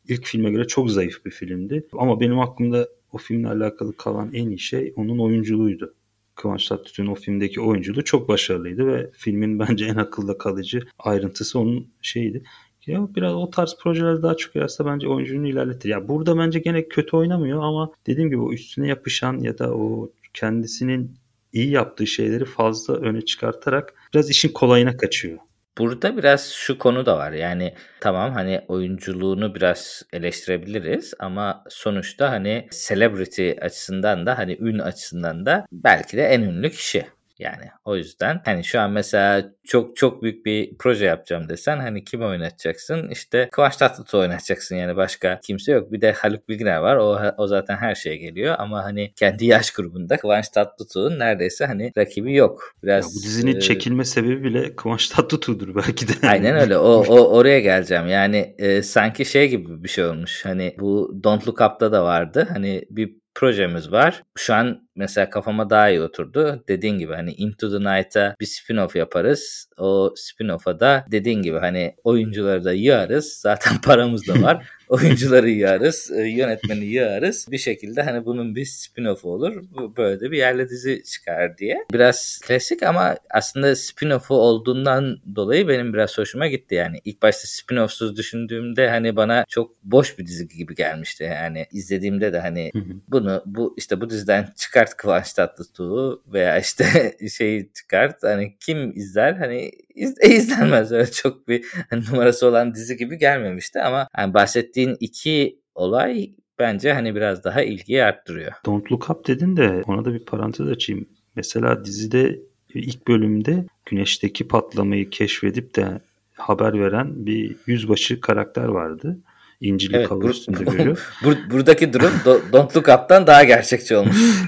ilk 0.08 0.26
filme 0.26 0.50
göre 0.50 0.66
çok 0.66 0.90
zayıf 0.90 1.24
bir 1.24 1.30
filmdi. 1.30 1.86
Ama 1.92 2.20
benim 2.20 2.38
aklımda 2.38 2.88
o 3.12 3.18
filmle 3.18 3.48
alakalı 3.48 3.96
kalan 3.96 4.30
en 4.32 4.48
iyi 4.48 4.58
şey 4.58 4.92
onun 4.96 5.18
oyunculuğuydu. 5.18 5.94
Kıvanç 6.34 6.68
Tatlıtuğ'un 6.68 7.06
o 7.06 7.14
filmdeki 7.14 7.60
oyunculuğu 7.60 8.04
çok 8.04 8.28
başarılıydı 8.28 8.86
ve 8.86 9.10
filmin 9.12 9.58
bence 9.58 9.84
en 9.84 9.96
akılda 9.96 10.38
kalıcı 10.38 10.80
ayrıntısı 10.98 11.58
onun 11.58 11.88
şeyiydi. 12.02 12.42
Ya 12.86 13.14
biraz 13.14 13.34
o 13.34 13.50
tarz 13.50 13.76
projeler 13.82 14.22
daha 14.22 14.36
çok 14.36 14.56
yararsa 14.56 14.86
bence 14.86 15.08
oyunculuğunu 15.08 15.48
ilerletir. 15.48 15.88
Ya 15.88 16.08
burada 16.08 16.38
bence 16.38 16.58
gene 16.58 16.88
kötü 16.88 17.16
oynamıyor 17.16 17.62
ama 17.62 17.92
dediğim 18.06 18.30
gibi 18.30 18.40
o 18.40 18.52
üstüne 18.52 18.88
yapışan 18.88 19.38
ya 19.38 19.58
da 19.58 19.74
o 19.74 20.12
kendisinin 20.34 21.16
iyi 21.52 21.70
yaptığı 21.70 22.06
şeyleri 22.06 22.44
fazla 22.44 22.94
öne 22.94 23.20
çıkartarak 23.20 23.94
biraz 24.14 24.30
işin 24.30 24.52
kolayına 24.52 24.96
kaçıyor. 24.96 25.38
Burada 25.78 26.16
biraz 26.16 26.50
şu 26.50 26.78
konu 26.78 27.06
da 27.06 27.18
var. 27.18 27.32
Yani 27.32 27.74
tamam 28.00 28.32
hani 28.32 28.60
oyunculuğunu 28.68 29.54
biraz 29.54 30.02
eleştirebiliriz 30.12 31.14
ama 31.18 31.64
sonuçta 31.68 32.30
hani 32.30 32.68
celebrity 32.88 33.50
açısından 33.60 34.26
da 34.26 34.38
hani 34.38 34.56
ün 34.60 34.78
açısından 34.78 35.46
da 35.46 35.66
belki 35.72 36.16
de 36.16 36.22
en 36.22 36.40
ünlü 36.40 36.70
kişi. 36.70 37.06
Yani 37.40 37.64
o 37.84 37.96
yüzden 37.96 38.40
hani 38.44 38.64
şu 38.64 38.80
an 38.80 38.90
mesela 38.90 39.52
çok 39.64 39.96
çok 39.96 40.22
büyük 40.22 40.46
bir 40.46 40.78
proje 40.78 41.04
yapacağım 41.04 41.48
desen 41.48 41.78
hani 41.78 42.04
kim 42.04 42.22
oynatacaksın? 42.22 43.08
İşte 43.08 43.48
Kıvanç 43.52 43.76
Tatlıtuğ 43.76 44.18
oynatacaksın 44.18 44.76
yani 44.76 44.96
başka 44.96 45.40
kimse 45.40 45.72
yok. 45.72 45.92
Bir 45.92 46.00
de 46.00 46.12
Haluk 46.12 46.48
Bilginer 46.48 46.76
var. 46.76 46.96
O, 46.96 47.20
o 47.36 47.46
zaten 47.46 47.76
her 47.76 47.94
şeye 47.94 48.16
geliyor 48.16 48.54
ama 48.58 48.84
hani 48.84 49.12
kendi 49.16 49.44
yaş 49.46 49.70
grubunda 49.70 50.16
Kıvanç 50.16 50.48
Tatlıtuğ'un 50.48 51.18
neredeyse 51.18 51.66
hani 51.66 51.92
rakibi 51.98 52.34
yok. 52.34 52.74
Biraz 52.82 53.04
ya 53.04 53.10
bu 53.16 53.24
dizinin 53.24 53.56
e... 53.56 53.60
çekilme 53.60 54.04
sebebi 54.04 54.44
bile 54.44 54.76
Kıvanç 54.76 55.08
Tatlıtuğ'dur 55.08 55.74
belki 55.74 56.08
de. 56.08 56.12
Aynen 56.28 56.56
öyle. 56.56 56.78
O, 56.78 57.04
o 57.08 57.36
oraya 57.36 57.60
geleceğim. 57.60 58.08
Yani 58.08 58.54
e, 58.58 58.82
sanki 58.82 59.24
şey 59.24 59.48
gibi 59.48 59.84
bir 59.84 59.88
şey 59.88 60.04
olmuş. 60.04 60.44
Hani 60.44 60.74
bu 60.78 61.20
Don't 61.24 61.48
Look 61.48 61.60
Up'ta 61.60 61.92
da 61.92 62.04
vardı. 62.04 62.48
Hani 62.52 62.84
bir 62.90 63.19
projemiz 63.34 63.92
var. 63.92 64.22
Şu 64.38 64.54
an 64.54 64.88
mesela 64.96 65.30
kafama 65.30 65.70
daha 65.70 65.90
iyi 65.90 66.02
oturdu. 66.02 66.64
Dediğin 66.68 66.98
gibi 66.98 67.14
hani 67.14 67.32
Into 67.32 67.70
the 67.70 67.80
Night'a 67.80 68.34
bir 68.40 68.46
spin-off 68.46 68.98
yaparız. 68.98 69.68
O 69.78 70.14
spin-off'a 70.16 70.80
da 70.80 71.04
dediğin 71.10 71.42
gibi 71.42 71.58
hani 71.58 71.94
oyuncuları 72.04 72.64
da 72.64 72.72
yığarız. 72.72 73.38
Zaten 73.42 73.80
paramız 73.84 74.28
da 74.28 74.42
var. 74.42 74.66
Oyuncuları 74.90 75.50
yığarız, 75.50 76.10
e, 76.10 76.28
yönetmeni 76.28 76.84
yığarız. 76.84 77.46
Bir 77.50 77.58
şekilde 77.58 78.02
hani 78.02 78.24
bunun 78.24 78.54
bir 78.54 78.64
spin-off 78.64 79.26
olur. 79.26 79.62
Böyle 79.96 80.20
de 80.20 80.30
bir 80.30 80.38
yerle 80.38 80.68
dizi 80.68 81.02
çıkar 81.04 81.58
diye. 81.58 81.84
Biraz 81.92 82.40
klasik 82.46 82.82
ama 82.82 83.16
aslında 83.30 83.72
spin-off'u 83.72 84.34
olduğundan 84.34 85.18
dolayı 85.36 85.68
benim 85.68 85.94
biraz 85.94 86.18
hoşuma 86.18 86.46
gitti 86.46 86.74
yani. 86.74 87.00
ilk 87.04 87.22
başta 87.22 87.48
spin-off'suz 87.48 88.16
düşündüğümde 88.16 88.88
hani 88.88 89.16
bana 89.16 89.44
çok 89.48 89.84
boş 89.84 90.18
bir 90.18 90.26
dizi 90.26 90.48
gibi 90.48 90.74
gelmişti. 90.74 91.24
Yani 91.24 91.66
izlediğimde 91.72 92.32
de 92.32 92.40
hani 92.40 92.72
bunu 93.08 93.42
bu 93.46 93.74
işte 93.76 94.00
bu 94.00 94.10
diziden 94.10 94.48
çıkart 94.56 94.96
Kıvanç 94.96 95.32
Tatlıtuğ'u 95.32 96.22
veya 96.32 96.58
işte 96.58 97.16
şeyi 97.36 97.72
çıkart. 97.72 98.22
Hani 98.22 98.56
kim 98.60 98.96
izler? 98.96 99.32
Hani 99.32 99.70
iz, 99.94 100.14
e, 100.20 100.28
izlenmez 100.28 100.92
öyle 100.92 101.10
çok 101.10 101.48
bir 101.48 101.64
numarası 101.92 102.46
olan 102.46 102.74
dizi 102.74 102.96
gibi 102.96 103.18
gelmemişti 103.18 103.80
ama 103.80 104.08
bahsettiğim 104.14 104.34
bahsettiğin 104.34 104.96
iki 105.00 105.60
olay 105.74 106.30
bence 106.58 106.92
hani 106.92 107.14
biraz 107.14 107.44
daha 107.44 107.62
ilgiyi 107.62 108.04
arttırıyor. 108.04 108.52
Don't 108.66 108.92
Look 108.92 109.10
Up 109.10 109.26
dedin 109.26 109.56
de 109.56 109.82
ona 109.86 110.04
da 110.04 110.14
bir 110.14 110.24
parantez 110.24 110.68
açayım. 110.68 111.08
Mesela 111.36 111.84
dizide 111.84 112.38
ilk 112.74 113.08
bölümde 113.08 113.64
güneşteki 113.86 114.48
patlamayı 114.48 115.10
keşfedip 115.10 115.76
de 115.76 116.00
haber 116.34 116.80
veren 116.80 117.26
bir 117.26 117.56
yüzbaşı 117.66 118.20
karakter 118.20 118.64
vardı. 118.64 119.18
İncili 119.60 119.96
evet, 119.96 120.08
kavga 120.08 120.28
üstünde 120.28 120.64
görüyor. 120.64 121.12
Bur- 121.22 121.50
buradaki 121.50 121.92
durum 121.92 122.12
Don't 122.52 122.76
Look 122.76 122.88
Up'tan 122.88 123.26
daha 123.26 123.44
gerçekçi 123.44 123.96
olmuş. 123.96 124.16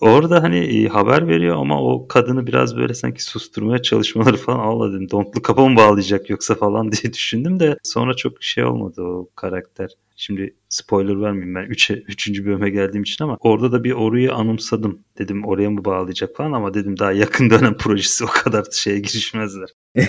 Orada 0.00 0.42
hani 0.42 0.58
e, 0.58 0.88
haber 0.88 1.28
veriyor 1.28 1.56
ama 1.56 1.82
o 1.82 2.08
kadını 2.08 2.46
biraz 2.46 2.76
böyle 2.76 2.94
sanki 2.94 3.24
susturmaya 3.24 3.82
çalışmaları 3.82 4.36
falan 4.36 4.58
Allah 4.58 4.92
dedim. 4.92 5.10
Dontlu 5.10 5.42
kapa 5.42 5.68
mı 5.68 5.76
bağlayacak 5.76 6.30
yoksa 6.30 6.54
falan 6.54 6.92
diye 6.92 7.12
düşündüm 7.12 7.60
de 7.60 7.76
sonra 7.82 8.14
çok 8.14 8.42
şey 8.42 8.64
olmadı 8.64 9.02
o 9.02 9.28
karakter. 9.36 9.90
Şimdi 10.16 10.54
spoiler 10.68 11.22
vermeyeyim 11.22 11.54
ben 11.54 11.62
3. 11.62 11.90
Üç, 11.90 12.28
3. 12.28 12.44
bölüme 12.44 12.70
geldiğim 12.70 13.02
için 13.02 13.24
ama 13.24 13.36
orada 13.40 13.72
da 13.72 13.84
bir 13.84 13.92
orayı 13.92 14.34
anımsadım. 14.34 15.00
Dedim 15.18 15.44
oraya 15.44 15.70
mı 15.70 15.84
bağlayacak 15.84 16.36
falan 16.36 16.52
ama 16.52 16.74
dedim 16.74 16.98
daha 16.98 17.12
yakın 17.12 17.50
dönem 17.50 17.76
projesi 17.76 18.24
o 18.24 18.28
kadar 18.28 18.64
şeye 18.72 18.98
girişmezler. 18.98 19.68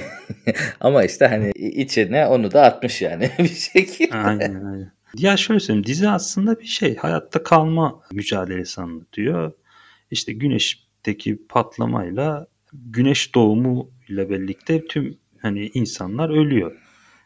ama 0.79 1.03
işte 1.03 1.27
hani 1.27 1.51
içine 1.55 2.27
onu 2.27 2.51
da 2.51 2.63
atmış 2.63 3.01
yani 3.01 3.31
bir 3.39 3.47
şekilde. 3.47 4.15
Aynen 4.15 4.65
aynen. 4.65 4.91
Ya 5.17 5.37
şöyle 5.37 5.59
söyleyeyim 5.59 5.85
dizi 5.85 6.09
aslında 6.09 6.59
bir 6.59 6.65
şey 6.65 6.95
hayatta 6.95 7.43
kalma 7.43 8.01
mücadelesi 8.11 8.81
anlatıyor 8.81 9.51
işte 10.11 10.33
güneşteki 10.33 11.39
patlamayla 11.49 12.47
güneş 12.73 13.35
doğumu 13.35 13.89
ile 14.09 14.29
birlikte 14.29 14.85
tüm 14.85 15.17
hani 15.41 15.71
insanlar 15.73 16.29
ölüyor. 16.29 16.77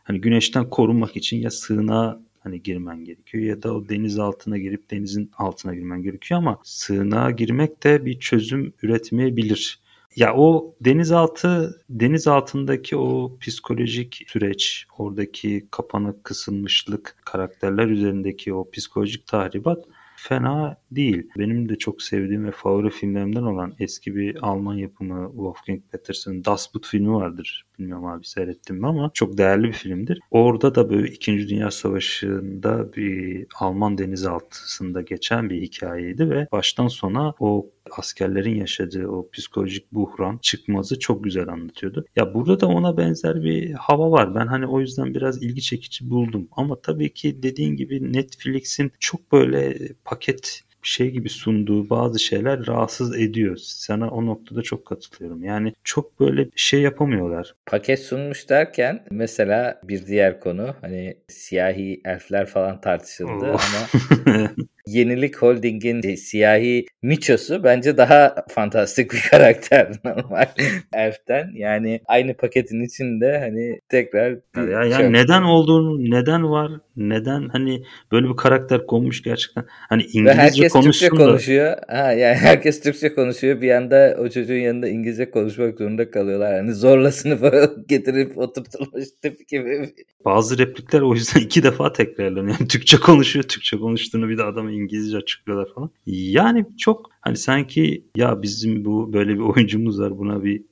Hani 0.04 0.22
güneşten 0.22 0.70
korunmak 0.70 1.16
için 1.16 1.38
ya 1.38 1.52
sığınağa 1.52 2.22
hani 2.40 2.64
girmen 2.64 3.06
gerekiyor 3.06 3.44
ya 3.44 3.64
da 3.64 3.76
o 3.76 3.90
deniz 3.90 4.20
altına 4.20 4.58
girip 4.58 4.92
denizin 4.92 5.32
altına 5.38 5.76
girmen 5.76 6.02
gerekiyor 6.04 6.38
ama 6.38 6.60
sığınağa 6.64 7.32
girmek 7.32 7.84
de 7.84 8.06
bir 8.06 8.20
çözüm 8.20 8.74
üretmeyebilir. 8.82 9.80
Ya 10.16 10.36
o 10.36 10.76
denizaltı 10.82 11.82
deniz 11.90 12.28
altındaki 12.28 12.98
o 12.98 13.38
psikolojik 13.42 14.24
süreç, 14.28 14.86
oradaki 14.98 15.68
kapanık 15.72 16.24
kısılmışlık, 16.24 17.16
karakterler 17.26 17.88
üzerindeki 17.88 18.54
o 18.54 18.70
psikolojik 18.72 19.28
tahribat 19.28 19.86
fena 20.28 20.78
değil. 20.92 21.30
Benim 21.38 21.70
de 21.70 21.76
çok 21.76 22.02
sevdiğim 22.02 22.46
ve 22.46 22.52
favori 22.52 22.90
filmlerimden 22.90 23.44
olan 23.44 23.76
eski 23.80 24.16
bir 24.16 24.38
Alman 24.42 24.76
yapımı 24.76 25.28
Wolfgang 25.32 25.82
Petersen'ın 25.92 26.46
Das 26.46 26.74
Boot 26.76 26.88
filmi 26.88 27.14
vardır. 27.14 27.66
Bilmiyorum 27.80 28.06
abi 28.06 28.26
seyrettim 28.26 28.78
mi 28.78 28.88
ama 28.88 29.12
çok 29.14 29.38
değerli 29.38 29.68
bir 29.68 29.74
filmdir. 29.74 30.20
Orada 30.32 30.76
da 30.76 30.90
böyle 30.90 31.08
2. 31.08 31.50
Dünya 31.50 31.72
Savaşı'nda 31.72 32.94
bir 32.94 33.46
Alman 33.60 33.98
denizaltısında 33.98 35.02
geçen 35.02 35.50
bir 35.50 35.62
hikayeydi 35.62 36.30
ve 36.30 36.48
baştan 36.52 36.88
sona 36.88 37.34
o 37.40 37.70
askerlerin 37.92 38.56
yaşadığı 38.56 39.08
o 39.08 39.30
psikolojik 39.30 39.92
buhran 39.92 40.38
çıkmazı 40.42 41.00
çok 41.00 41.24
güzel 41.24 41.48
anlatıyordu. 41.48 42.06
Ya 42.16 42.34
burada 42.34 42.60
da 42.60 42.68
ona 42.68 42.98
benzer 42.98 43.44
bir 43.44 43.72
hava 43.72 44.12
var. 44.12 44.36
Ben 44.36 44.48
hani 44.48 44.68
o 44.68 44.80
yüzden 44.80 45.14
biraz 45.14 45.44
ilgi 45.44 45.62
çekici 45.62 46.10
buldum. 46.10 46.48
Ama 46.52 46.82
tabii 46.82 47.14
ki 47.14 47.44
dediğin 47.44 47.76
gibi 47.76 48.14
Netflix'in 48.14 48.92
çok 49.00 49.32
böyle 49.32 49.78
paket 50.06 50.62
şey 50.88 51.12
gibi 51.12 51.30
sunduğu 51.30 51.90
bazı 51.90 52.20
şeyler 52.20 52.68
rahatsız 52.68 53.20
ediyor. 53.20 53.58
Sana 53.58 54.10
o 54.10 54.26
noktada 54.26 54.62
çok 54.62 54.86
katılıyorum. 54.86 55.44
Yani 55.44 55.74
çok 55.84 56.20
böyle 56.20 56.50
şey 56.56 56.82
yapamıyorlar. 56.82 57.56
Paket 57.66 58.00
sunmuş 58.00 58.50
derken 58.50 59.06
mesela 59.12 59.82
bir 59.84 60.08
diğer 60.08 60.40
konu 60.40 60.76
hani 60.82 61.18
siyahi 61.28 62.02
elfler 62.06 62.46
falan 62.46 62.82
tartışıldı 62.82 63.52
oh. 63.54 63.60
ama 63.60 63.88
Yenilik 64.88 65.38
Holding'in 65.38 66.16
siyahi 66.16 66.86
Micho'su 67.02 67.64
bence 67.64 67.98
daha 67.98 68.36
fantastik 68.50 69.14
bir 69.14 69.28
karakter 69.32 69.92
normal 70.06 70.46
Elf'ten. 70.94 71.50
Yani 71.56 72.02
aynı 72.06 72.34
paketin 72.34 72.86
içinde 72.86 73.40
hani 73.40 73.80
tekrar 73.90 74.36
bir 74.56 74.68
ya, 74.68 74.84
yani 74.84 74.94
şey 74.94 75.14
neden 75.14 75.42
olduğunu, 75.42 76.12
neden 76.12 76.44
var, 76.44 76.72
neden 76.96 77.50
hani 77.50 77.84
böyle 78.12 78.28
bir 78.28 78.36
karakter 78.36 78.86
konmuş 78.86 79.24
gerçekten. 79.24 79.66
Hani 79.90 80.02
İngilizce 80.02 80.26
Ve 80.26 80.34
herkes 80.34 80.74
Türkçe 80.74 81.12
da... 81.12 81.16
konuşuyor. 81.16 81.78
Ha 81.88 82.12
yani 82.12 82.36
herkes 82.36 82.82
Türkçe 82.82 83.14
konuşuyor. 83.14 83.62
Bir 83.62 83.72
anda 83.72 84.18
o 84.20 84.30
çocuğun 84.30 84.56
yanında 84.56 84.88
İngilizce 84.88 85.32
konuşmak 85.32 85.78
zorunda 85.78 86.12
kalıyorlar. 86.12 86.54
Hani 86.54 86.74
zorla 86.74 87.12
sınıfa 87.12 87.52
getirip 87.88 88.38
oturtulmuş 88.38 89.06
tip 89.22 89.48
gibi. 89.48 89.90
bazı 90.26 90.58
replikler 90.58 91.02
o 91.02 91.14
yüzden 91.14 91.42
iki 91.42 91.64
defa 91.64 91.94
tekrarlanıyor. 91.94 92.56
Yani 92.60 92.68
Türkçe 92.68 92.98
konuşuyor. 92.98 93.44
Türkçe 93.44 93.78
konuştuğunu 93.78 94.30
bir 94.30 94.38
de 94.38 94.44
adama 94.44 94.75
İngilizce 94.76 95.18
açıklıyorlar 95.18 95.74
falan. 95.76 95.92
Yani 96.06 96.66
çok 96.78 97.10
hani 97.22 97.38
sanki 97.38 98.06
ya 98.16 98.42
bizim 98.42 98.86
bu 98.86 99.14
böyle 99.14 99.34
bir 99.34 99.40
oyuncumuz 99.40 100.00
var 100.00 100.18
buna 100.18 100.44
bir 100.44 100.64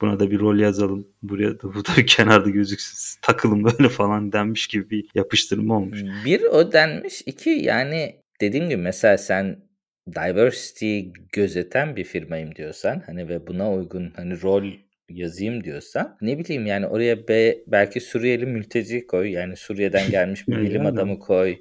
buna 0.00 0.20
da 0.20 0.30
bir 0.30 0.40
rol 0.40 0.58
yazalım. 0.58 1.08
Buraya 1.22 1.60
da 1.60 1.74
bu 1.74 1.84
da 1.84 2.06
kenarda 2.06 2.50
gözüksün. 2.50 3.20
Takılın 3.22 3.64
böyle 3.64 3.88
falan 3.88 4.32
denmiş 4.32 4.66
gibi 4.66 4.90
bir 4.90 5.08
yapıştırma 5.14 5.76
olmuş. 5.76 6.02
Bir 6.24 6.42
o 6.42 6.72
denmiş. 6.72 7.22
iki 7.26 7.50
yani 7.50 8.16
dediğim 8.40 8.68
gibi 8.68 8.82
mesela 8.82 9.18
sen 9.18 9.68
diversity 10.14 11.00
gözeten 11.32 11.96
bir 11.96 12.04
firmayım 12.04 12.54
diyorsan 12.54 13.02
hani 13.06 13.28
ve 13.28 13.46
buna 13.46 13.72
uygun 13.72 14.12
hani 14.16 14.42
rol 14.42 14.64
yazayım 15.08 15.64
diyorsan 15.64 16.16
ne 16.20 16.38
bileyim 16.38 16.66
yani 16.66 16.86
oraya 16.86 17.28
be, 17.28 17.58
belki 17.66 18.00
Suriyeli 18.00 18.46
mülteci 18.46 19.06
koy 19.06 19.30
yani 19.30 19.56
Suriye'den 19.56 20.10
gelmiş 20.10 20.48
bir 20.48 20.56
bilim 20.56 20.86
adamı 20.86 21.18
koy 21.18 21.56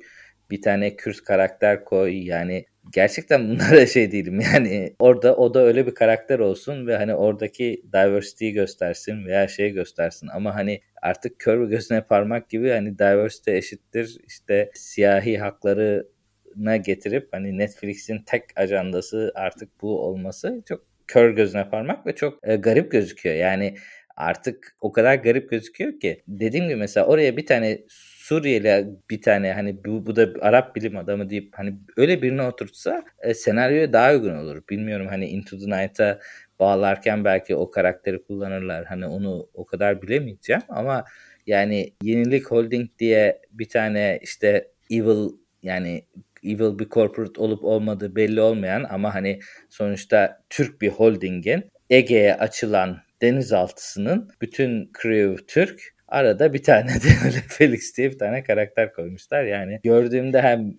bir 0.52 0.62
tane 0.62 0.96
Kürt 0.96 1.24
karakter 1.24 1.86
koy 1.86 2.28
yani 2.28 2.66
gerçekten 2.94 3.50
bunlara 3.50 3.86
şey 3.86 4.12
değilim 4.12 4.40
yani 4.54 4.96
orada 5.00 5.36
o 5.36 5.54
da 5.54 5.64
öyle 5.64 5.88
bir 5.88 5.96
karakter 5.96 6.40
olsun 6.40 6.88
ve 6.88 6.98
hani 6.98 7.16
oradaki 7.16 7.84
diversity'yi 7.94 8.54
göstersin 8.54 9.26
veya 9.26 9.48
şey 9.48 9.72
göstersin 9.72 10.28
ama 10.28 10.56
hani 10.56 10.82
artık 11.02 11.40
kör 11.40 11.68
gözüne 11.70 12.02
parmak 12.02 12.50
gibi 12.50 12.70
hani 12.70 13.00
diversity 13.00 13.58
eşittir 13.58 14.18
işte 14.28 14.72
siyahi 14.74 15.38
hakları 15.38 16.08
na 16.56 16.78
getirip 16.78 17.28
hani 17.32 17.58
Netflix'in 17.58 18.24
tek 18.26 18.44
ajandası 18.56 19.32
artık 19.36 19.70
bu 19.82 20.00
olması 20.02 20.64
çok 20.68 20.86
kör 21.08 21.30
gözüne 21.32 21.70
parmak 21.70 22.08
ve 22.08 22.16
çok 22.16 22.48
e, 22.48 22.56
garip 22.56 22.92
gözüküyor. 22.92 23.36
Yani 23.36 23.76
artık 24.16 24.76
o 24.82 24.92
kadar 24.92 25.16
garip 25.16 25.50
gözüküyor 25.50 26.00
ki 26.00 26.24
dediğim 26.28 26.68
gibi 26.68 26.76
mesela 26.76 27.06
oraya 27.06 27.38
bir 27.38 27.46
tane 27.46 27.80
Suriyeli 28.28 28.88
bir 29.10 29.22
tane 29.22 29.54
hani 29.54 29.86
bu, 29.86 30.06
bu 30.06 30.16
da 30.16 30.30
Arap 30.42 30.76
bilim 30.76 30.98
adamı 30.98 31.30
deyip 31.30 31.50
hani 31.58 31.76
öyle 31.98 32.22
birini 32.22 32.42
oturtsa 32.42 33.04
e, 33.20 33.34
senaryoya 33.34 33.94
daha 33.94 34.14
uygun 34.14 34.36
olur. 34.36 34.62
Bilmiyorum 34.70 35.08
hani 35.10 35.28
Into 35.28 35.58
the 35.58 35.66
Night'a 35.66 36.20
bağlarken 36.60 37.26
belki 37.26 37.56
o 37.56 37.72
karakteri 37.72 38.24
kullanırlar. 38.24 38.86
Hani 38.86 39.06
onu 39.06 39.50
o 39.54 39.66
kadar 39.66 40.02
bilemeyeceğim 40.02 40.62
ama 40.70 41.06
yani 41.46 41.94
Yenilik 42.04 42.52
Holding 42.52 42.90
diye 43.00 43.42
bir 43.52 43.70
tane 43.70 44.20
işte 44.22 44.72
evil 44.92 45.30
yani 45.64 46.06
evil 46.44 46.80
bir 46.80 46.90
corporate 46.90 47.42
olup 47.42 47.64
olmadığı 47.64 48.16
belli 48.16 48.42
olmayan 48.42 48.86
ama 48.90 49.16
hani 49.16 49.40
sonuçta 49.70 50.44
Türk 50.50 50.82
bir 50.82 50.90
holdingin 50.90 51.64
Ege'ye 51.90 52.36
açılan 52.36 52.98
denizaltısının 53.22 54.30
bütün 54.42 54.92
crew 55.02 55.46
Türk 55.48 55.97
Arada 56.08 56.54
bir 56.54 56.64
tane 56.64 56.90
de 56.90 57.08
öyle 57.26 57.38
Felix 57.48 57.98
diye 57.98 58.12
bir 58.12 58.18
tane 58.18 58.44
karakter 58.44 58.94
koymuşlar. 58.94 59.44
Yani 59.44 59.80
gördüğümde 59.84 60.42
hem 60.42 60.76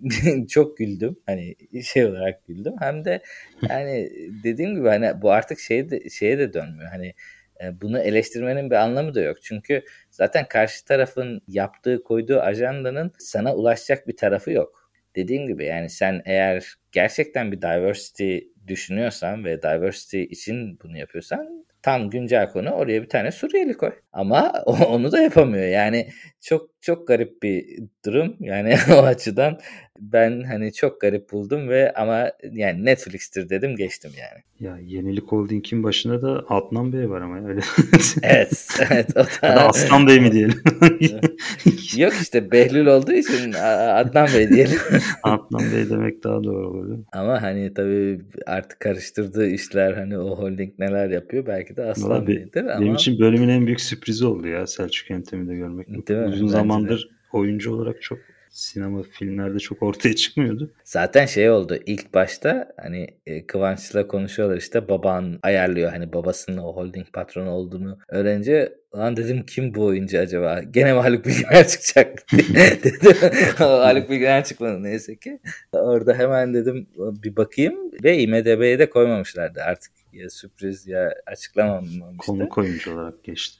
çok 0.47 0.76
güldüm. 0.76 1.16
Hani 1.26 1.54
şey 1.85 2.04
olarak 2.04 2.47
güldüm. 2.47 2.75
Hem 2.80 3.04
de 3.04 3.23
yani 3.68 4.11
dediğim 4.44 4.75
gibi 4.75 4.88
hani 4.88 5.23
bu 5.23 5.32
artık 5.32 5.61
şeye 5.61 5.90
de, 5.90 6.11
şeye 6.11 6.38
de 6.38 6.52
dönmüyor. 6.52 6.90
Hani 6.90 7.14
e, 7.62 7.80
bunu 7.80 7.99
eleştirmenin 7.99 8.70
bir 8.70 8.76
anlamı 8.76 9.14
da 9.14 9.20
yok. 9.20 9.42
Çünkü 9.42 9.82
zaten 10.11 10.49
karşı 10.49 10.85
tarafın 10.85 11.40
yaptığı, 11.49 12.02
koyduğu 12.02 12.40
ajandanın 12.40 13.12
sana 13.18 13.54
ulaşacak 13.54 14.08
bir 14.08 14.16
tarafı 14.16 14.50
yok 14.50 14.78
dediğim 15.16 15.47
gibi 15.47 15.64
yani 15.64 15.90
sen 15.90 16.23
eğer 16.25 16.75
gerçekten 16.92 17.52
bir 17.52 17.62
diversity 17.62 18.38
düşünüyorsan 18.66 19.44
ve 19.44 19.62
diversity 19.62 20.23
için 20.23 20.78
bunu 20.82 20.99
yapıyorsan 20.99 21.66
tam 21.82 22.10
güncel 22.10 22.50
konu 22.50 22.71
oraya 22.71 23.02
bir 23.02 23.08
tane 23.08 23.32
Suriyeli 23.32 23.76
koy. 23.76 23.93
Ama 24.12 24.52
onu 24.67 25.12
da 25.12 25.21
yapamıyor. 25.23 25.67
Yani 25.67 26.08
çok 26.41 26.77
çok 26.80 27.08
garip 27.08 27.43
bir 27.43 27.78
durum. 28.06 28.36
Yani 28.41 28.76
o 28.95 28.99
açıdan 28.99 29.58
ben 30.00 30.43
hani 30.43 30.73
çok 30.73 31.00
garip 31.00 31.32
buldum 31.32 31.69
ve 31.69 31.93
ama 31.93 32.30
yani 32.52 32.84
Netflix'tir 32.84 33.49
dedim 33.49 33.76
geçtim 33.76 34.10
yani. 34.19 34.43
Ya 34.60 34.78
Yenilik 34.82 35.25
Holding'in 35.25 35.82
başında 35.82 36.23
da 36.23 36.45
Adnan 36.49 36.93
Bey 36.93 37.10
var 37.10 37.21
ama 37.21 37.49
öyle. 37.49 37.60
evet, 38.23 38.69
evet. 38.91 39.10
O 39.17 39.21
da... 39.43 39.69
Aslan 39.69 40.06
Bey 40.06 40.21
mi 40.21 40.32
diyelim? 40.32 40.62
Yok 41.97 42.12
işte 42.23 42.52
Behlül 42.52 42.86
olduğu 42.86 43.12
için 43.12 43.52
Adnan 43.52 44.28
Bey 44.34 44.49
diyelim. 44.49 44.78
Adnan 45.23 45.73
Bey 45.75 45.91
demek 45.91 46.25
daha 46.25 46.45
doğru 46.45 46.69
olur. 46.69 46.99
Ama 47.12 47.43
hani 47.43 47.75
tabii 47.75 48.21
artık 48.47 48.80
karıştırdığı 48.80 49.49
işler 49.49 49.93
hani 49.93 50.19
o 50.19 50.38
holding 50.38 50.78
neler 50.78 51.10
yapıyor 51.10 51.47
belki 51.47 51.76
de 51.76 51.84
Aslan 51.84 52.10
Vallahi 52.10 52.26
Bey'dir. 52.26 52.64
Ama... 52.64 52.80
Benim 52.80 52.95
için 52.95 53.19
bölümün 53.19 53.49
en 53.49 53.67
büyük 53.67 53.80
sürprizi 53.80 54.26
oldu 54.26 54.49
ya 54.49 54.67
Selçuk 54.67 55.10
Yöntem'i 55.10 55.49
de 55.49 55.54
görmek. 55.54 56.08
Değil 56.08 56.21
mi? 56.21 56.26
Uzun 56.26 56.49
Bence 56.49 56.68
zamandır 56.69 57.09
oyuncu 57.33 57.75
olarak 57.75 58.02
çok 58.02 58.19
sinema 58.50 59.02
filmlerde 59.02 59.59
çok 59.59 59.83
ortaya 59.83 60.17
çıkmıyordu. 60.17 60.71
Zaten 60.85 61.26
şey 61.26 61.50
oldu 61.50 61.78
ilk 61.87 62.15
başta 62.15 62.73
hani 62.81 63.07
e, 63.26 63.47
Kıvanç'la 63.47 64.09
konuşuyorlar 64.09 64.57
işte 64.57 64.89
baban 64.89 65.39
ayarlıyor 65.43 65.91
hani 65.91 66.13
babasının 66.13 66.59
o 66.59 66.73
holding 66.73 67.07
patronu 67.13 67.50
olduğunu 67.50 67.99
öğrenince 68.09 68.78
Lan 68.97 69.17
dedim 69.17 69.47
kim 69.47 69.75
bu 69.75 69.85
oyuncu 69.85 70.19
acaba? 70.19 70.63
Gene 70.63 70.93
mi 70.93 71.00
Haluk 71.00 71.26
Bilginer 71.26 71.69
çıkacak 71.69 72.25
dedim. 72.33 73.17
Haluk 73.57 74.11
Bilginer 74.11 74.45
çıkmadı 74.45 74.83
neyse 74.83 75.17
ki. 75.17 75.41
Orada 75.73 76.15
hemen 76.15 76.54
dedim 76.54 76.87
bir 76.97 77.37
bakayım 77.37 77.75
ve 78.04 78.19
IMDB'ye 78.19 78.78
de 78.78 78.91
koymamışlardı 78.91 79.61
artık 79.61 79.93
ya 80.13 80.31
sürpriz 80.31 80.87
ya 80.87 81.15
açıklamamıştı. 81.26 82.17
Konu 82.19 82.49
oyuncu 82.57 82.95
olarak 82.95 83.25
geçti. 83.25 83.59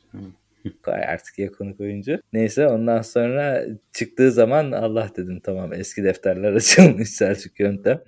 Artık 0.87 1.38
ya 1.38 1.53
konuk 1.53 1.81
oyuncu. 1.81 2.21
Neyse 2.33 2.66
ondan 2.66 3.03
sonra 3.03 3.64
çıktığı 3.92 4.33
zaman 4.33 4.73
Allah 4.73 5.11
dedim 5.16 5.40
tamam 5.40 5.73
eski 5.73 6.05
defterler 6.05 6.53
açılmış 6.55 7.09
Selçuk 7.09 7.61
Yöntem. 7.61 8.01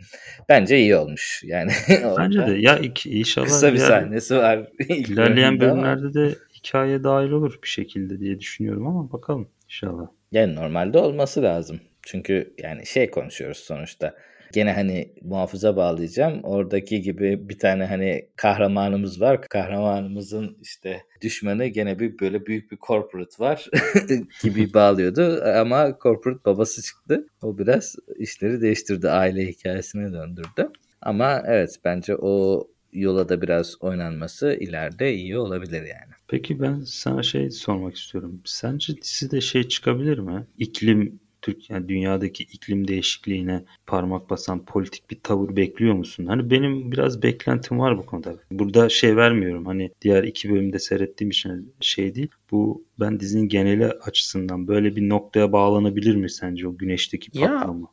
Bence 0.48 0.78
iyi 0.78 0.96
olmuş. 0.96 1.42
Yani 1.44 1.70
Bence 2.18 2.46
de 2.46 2.52
ya 2.52 2.78
inşallah 3.04 3.46
kısa 3.46 3.72
bir 3.72 3.78
sahnesi 3.78 4.36
var. 4.36 4.68
İlerleyen 4.88 5.60
bölümlerde 5.60 6.02
ama. 6.04 6.14
de 6.14 6.34
hikaye 6.54 7.04
dahil 7.04 7.30
olur 7.30 7.58
bir 7.62 7.68
şekilde 7.68 8.20
diye 8.20 8.40
düşünüyorum 8.40 8.86
ama 8.86 9.12
bakalım 9.12 9.48
inşallah. 9.64 10.06
Yani 10.32 10.54
normalde 10.54 10.98
olması 10.98 11.42
lazım. 11.42 11.80
Çünkü 12.02 12.54
yani 12.62 12.86
şey 12.86 13.10
konuşuyoruz 13.10 13.58
sonuçta 13.58 14.14
Gene 14.52 14.72
hani 14.72 15.12
muhafıza 15.22 15.76
bağlayacağım. 15.76 16.40
Oradaki 16.42 17.02
gibi 17.02 17.48
bir 17.48 17.58
tane 17.58 17.84
hani 17.84 18.28
kahramanımız 18.36 19.20
var. 19.20 19.40
Kahramanımızın 19.48 20.56
işte 20.62 21.02
düşmanı 21.20 21.66
gene 21.66 21.98
bir 21.98 22.18
böyle 22.18 22.46
büyük 22.46 22.72
bir 22.72 22.78
corporate 22.86 23.44
var 23.44 23.70
gibi 24.42 24.74
bağlıyordu. 24.74 25.42
Ama 25.56 25.98
corporate 26.02 26.44
babası 26.44 26.82
çıktı. 26.82 27.26
O 27.42 27.58
biraz 27.58 27.96
işleri 28.16 28.60
değiştirdi. 28.60 29.10
Aile 29.10 29.46
hikayesine 29.46 30.12
döndürdü. 30.12 30.68
Ama 31.02 31.42
evet 31.46 31.76
bence 31.84 32.16
o 32.16 32.66
yola 32.92 33.28
da 33.28 33.42
biraz 33.42 33.82
oynanması 33.82 34.56
ileride 34.60 35.14
iyi 35.14 35.38
olabilir 35.38 35.82
yani. 35.82 36.12
Peki 36.28 36.60
ben 36.60 36.82
sana 36.86 37.22
şey 37.22 37.50
sormak 37.50 37.96
istiyorum. 37.96 38.40
Sence 38.44 38.96
dizide 39.02 39.40
şey 39.40 39.68
çıkabilir 39.68 40.18
mi? 40.18 40.46
İklim 40.58 41.20
Türk 41.42 41.70
yani 41.70 41.88
dünyadaki 41.88 42.42
iklim 42.42 42.88
değişikliğine 42.88 43.64
parmak 43.86 44.30
basan 44.30 44.64
politik 44.64 45.10
bir 45.10 45.20
tavır 45.20 45.56
bekliyor 45.56 45.94
musun? 45.94 46.26
Hani 46.26 46.50
benim 46.50 46.92
biraz 46.92 47.22
beklentim 47.22 47.78
var 47.78 47.98
bu 47.98 48.06
konuda. 48.06 48.34
Burada 48.50 48.88
şey 48.88 49.16
vermiyorum. 49.16 49.66
Hani 49.66 49.90
diğer 50.02 50.24
iki 50.24 50.50
bölümde 50.50 50.78
seyrettiğim 50.78 51.30
için 51.30 51.74
şey 51.80 52.14
değil. 52.14 52.28
Bu 52.50 52.84
ben 53.00 53.20
dizinin 53.20 53.48
geneli 53.48 53.86
açısından 53.86 54.68
böyle 54.68 54.96
bir 54.96 55.08
noktaya 55.08 55.52
bağlanabilir 55.52 56.16
mi 56.16 56.30
sence 56.30 56.68
o 56.68 56.76
güneşteki 56.76 57.30
patlama? 57.30 57.80
Ya, 57.80 57.86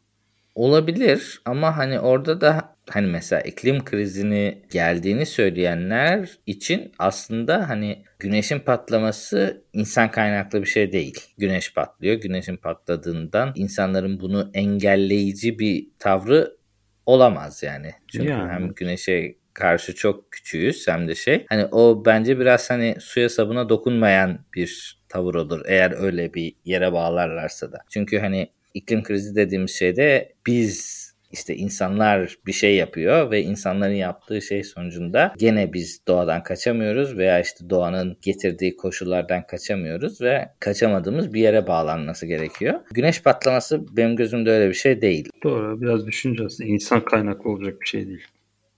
olabilir 0.55 1.41
ama 1.45 1.77
hani 1.77 1.99
orada 1.99 2.41
da 2.41 2.76
hani 2.89 3.07
mesela 3.07 3.41
iklim 3.41 3.85
krizini 3.85 4.61
geldiğini 4.71 5.25
söyleyenler 5.25 6.29
için 6.45 6.91
aslında 6.99 7.69
hani 7.69 8.03
güneşin 8.19 8.59
patlaması 8.59 9.63
insan 9.73 10.11
kaynaklı 10.11 10.61
bir 10.61 10.67
şey 10.67 10.91
değil. 10.91 11.19
Güneş 11.37 11.73
patlıyor. 11.73 12.15
Güneşin 12.15 12.57
patladığından 12.57 13.53
insanların 13.55 14.19
bunu 14.19 14.51
engelleyici 14.53 15.59
bir 15.59 15.87
tavrı 15.99 16.57
olamaz 17.05 17.63
yani. 17.63 17.91
Çünkü 18.07 18.29
yani. 18.29 18.51
hem 18.51 18.73
güneşe 18.73 19.35
karşı 19.53 19.95
çok 19.95 20.31
küçüğüz 20.31 20.87
hem 20.87 21.07
de 21.07 21.15
şey. 21.15 21.45
Hani 21.49 21.65
o 21.65 22.05
bence 22.05 22.39
biraz 22.39 22.69
hani 22.69 22.95
suya 22.99 23.29
sabuna 23.29 23.69
dokunmayan 23.69 24.39
bir 24.55 25.01
tavır 25.09 25.35
olur 25.35 25.61
eğer 25.65 26.03
öyle 26.03 26.33
bir 26.33 26.55
yere 26.65 26.93
bağlarlarsa 26.93 27.71
da. 27.71 27.77
Çünkü 27.89 28.19
hani 28.19 28.51
iklim 28.73 29.03
krizi 29.03 29.35
dediğimiz 29.35 29.71
şeyde 29.71 30.33
biz 30.47 31.06
işte 31.31 31.55
insanlar 31.55 32.35
bir 32.45 32.53
şey 32.53 32.75
yapıyor 32.75 33.31
ve 33.31 33.41
insanların 33.41 33.93
yaptığı 33.93 34.41
şey 34.41 34.63
sonucunda 34.63 35.33
gene 35.37 35.73
biz 35.73 35.99
doğadan 36.07 36.43
kaçamıyoruz 36.43 37.17
veya 37.17 37.39
işte 37.39 37.69
doğanın 37.69 38.17
getirdiği 38.21 38.75
koşullardan 38.75 39.47
kaçamıyoruz 39.47 40.21
ve 40.21 40.49
kaçamadığımız 40.59 41.33
bir 41.33 41.41
yere 41.41 41.67
bağlanması 41.67 42.25
gerekiyor. 42.25 42.79
Güneş 42.93 43.23
patlaması 43.23 43.97
benim 43.97 44.15
gözümde 44.15 44.51
öyle 44.51 44.69
bir 44.69 44.73
şey 44.73 45.01
değil. 45.01 45.29
Doğru 45.43 45.81
biraz 45.81 46.07
düşünce 46.07 46.43
aslında 46.45 46.69
insan 46.69 47.05
kaynaklı 47.05 47.49
olacak 47.49 47.81
bir 47.81 47.87
şey 47.87 48.07
değil. 48.07 48.23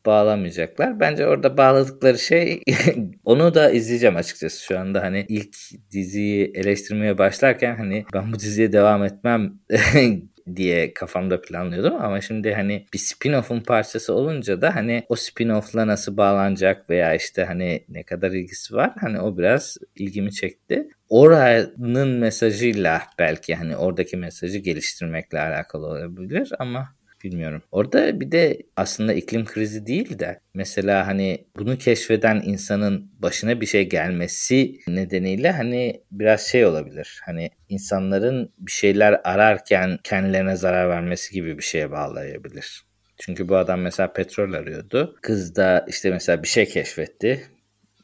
bağlamayacaklar. 0.06 1.00
Bence 1.00 1.28
orada 1.28 1.58
bağladıkları 1.58 2.20
şey 2.20 2.64
onu 3.26 3.54
da 3.54 3.72
izleyeceğim 3.72 4.16
açıkçası 4.16 4.64
şu 4.64 4.80
anda 4.80 5.04
hani 5.04 5.26
ilk 5.30 5.56
diziyi 5.92 6.52
eleştirmeye 6.56 7.18
başlarken 7.18 7.76
hani 7.76 8.06
ben 8.14 8.34
bu 8.34 8.40
diziye 8.40 8.72
devam 8.72 9.04
etmem 9.04 9.54
diye 10.56 10.94
kafamda 10.94 11.42
planlıyordum 11.42 11.96
ama 12.02 12.22
şimdi 12.22 12.54
hani 12.54 12.86
bir 12.94 13.00
spin-off'un 13.00 13.64
parçası 13.64 14.14
olunca 14.14 14.62
da 14.62 14.76
hani 14.76 15.04
o 15.10 15.16
spin-off'la 15.16 15.88
nasıl 15.88 16.18
bağlanacak 16.18 16.90
veya 16.90 17.16
işte 17.16 17.44
hani 17.46 17.86
ne 17.90 18.04
kadar 18.04 18.32
ilgisi 18.32 18.74
var 18.76 18.94
hani 19.02 19.22
o 19.22 19.38
biraz 19.38 19.78
ilgimi 19.96 20.32
çekti. 20.32 20.88
Oranın 21.10 22.10
mesajıyla 22.10 23.02
belki 23.20 23.56
hani 23.56 23.78
oradaki 23.78 24.18
mesajı 24.18 24.58
geliştirmekle 24.58 25.40
alakalı 25.42 25.88
olabilir 25.88 26.52
ama 26.60 26.99
bilmiyorum. 27.24 27.62
Orada 27.72 28.20
bir 28.20 28.32
de 28.32 28.62
aslında 28.76 29.14
iklim 29.14 29.46
krizi 29.46 29.86
değil 29.86 30.20
de 30.20 30.40
mesela 30.54 31.08
hani 31.08 31.46
bunu 31.58 31.78
keşfeden 31.78 32.42
insanın 32.46 33.12
başına 33.20 33.62
bir 33.62 33.66
şey 33.66 33.90
gelmesi 33.90 34.80
nedeniyle 34.88 35.52
hani 35.52 36.04
biraz 36.12 36.42
şey 36.42 36.66
olabilir. 36.66 37.22
Hani 37.26 37.50
insanların 37.70 38.54
bir 38.58 38.72
şeyler 38.72 39.22
ararken 39.24 40.00
kendilerine 40.04 40.56
zarar 40.56 40.90
vermesi 40.90 41.34
gibi 41.34 41.58
bir 41.58 41.64
şeye 41.64 41.92
bağlayabilir. 41.92 42.84
Çünkü 43.18 43.50
bu 43.50 43.56
adam 43.56 43.82
mesela 43.82 44.14
petrol 44.14 44.54
arıyordu. 44.54 45.16
Kız 45.22 45.56
da 45.56 45.86
işte 45.88 46.10
mesela 46.12 46.44
bir 46.44 46.48
şey 46.48 46.66
keşfetti 46.66 47.48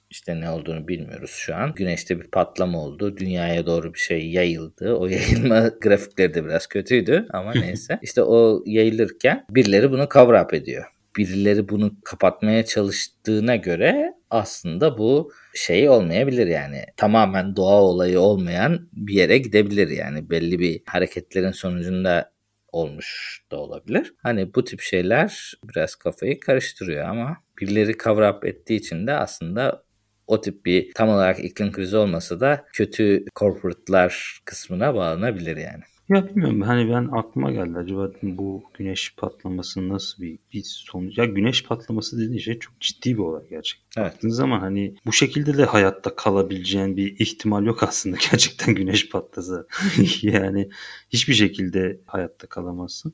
işte 0.09 0.41
ne 0.41 0.49
olduğunu 0.49 0.87
bilmiyoruz 0.87 1.31
şu 1.31 1.55
an. 1.55 1.73
Güneşte 1.73 2.19
bir 2.21 2.27
patlama 2.27 2.83
oldu. 2.83 3.17
Dünyaya 3.17 3.65
doğru 3.65 3.93
bir 3.93 3.99
şey 3.99 4.29
yayıldı. 4.29 4.95
O 4.95 5.07
yayılma 5.07 5.67
grafikleri 5.81 6.33
de 6.33 6.45
biraz 6.45 6.67
kötüydü 6.67 7.27
ama 7.29 7.53
neyse. 7.55 7.99
İşte 8.01 8.23
o 8.23 8.63
yayılırken 8.65 9.45
birileri 9.49 9.91
bunu 9.91 10.07
cover 10.13 10.43
up 10.43 10.53
ediyor. 10.53 10.85
Birileri 11.17 11.69
bunu 11.69 11.91
kapatmaya 12.03 12.65
çalıştığına 12.65 13.55
göre 13.55 14.13
aslında 14.29 14.97
bu 14.97 15.31
şey 15.53 15.89
olmayabilir 15.89 16.47
yani. 16.47 16.83
Tamamen 16.97 17.55
doğa 17.55 17.81
olayı 17.81 18.19
olmayan 18.19 18.89
bir 18.93 19.13
yere 19.13 19.37
gidebilir 19.37 19.87
yani. 19.87 20.29
Belli 20.29 20.59
bir 20.59 20.81
hareketlerin 20.85 21.51
sonucunda 21.51 22.31
olmuş 22.75 23.41
da 23.51 23.57
olabilir. 23.57 24.13
Hani 24.23 24.53
bu 24.55 24.63
tip 24.63 24.81
şeyler 24.81 25.53
biraz 25.63 25.95
kafayı 25.95 26.39
karıştırıyor 26.39 27.05
ama 27.05 27.37
birileri 27.61 27.97
cover 27.97 28.29
up 28.29 28.45
ettiği 28.45 28.75
için 28.75 29.07
de 29.07 29.13
aslında 29.13 29.84
o 30.27 30.41
tip 30.41 30.65
bir 30.65 30.91
tam 30.93 31.09
olarak 31.09 31.45
iklim 31.45 31.71
krizi 31.71 31.97
olmasa 31.97 32.39
da 32.39 32.65
kötü 32.73 33.25
corporate'lar 33.35 34.39
kısmına 34.45 34.95
bağlanabilir 34.95 35.57
yani. 35.57 35.83
Ya 36.09 36.29
bilmiyorum 36.29 36.61
hani 36.61 36.91
ben 36.91 37.09
aklıma 37.11 37.51
geldi 37.51 37.77
acaba 37.77 38.11
bu 38.21 38.63
güneş 38.73 39.15
patlaması 39.15 39.89
nasıl 39.89 40.23
bir, 40.23 40.39
bir 40.53 40.63
sonuç. 40.65 41.17
Ya 41.17 41.25
güneş 41.25 41.63
patlaması 41.63 42.17
dediğin 42.17 42.39
şey 42.39 42.59
çok 42.59 42.79
ciddi 42.79 43.13
bir 43.13 43.19
olay 43.19 43.43
gerçekten. 43.49 44.01
Evet. 44.01 44.13
Baktığın 44.13 44.29
zaman 44.29 44.59
hani 44.59 44.95
bu 45.05 45.13
şekilde 45.13 45.57
de 45.57 45.65
hayatta 45.65 46.15
kalabileceğin 46.15 46.97
bir 46.97 47.19
ihtimal 47.19 47.65
yok 47.65 47.83
aslında 47.83 48.17
gerçekten 48.31 48.75
güneş 48.75 49.09
patlasa. 49.09 49.65
yani 50.21 50.69
hiçbir 51.09 51.33
şekilde 51.33 51.99
hayatta 52.05 52.47
kalamazsın. 52.47 53.13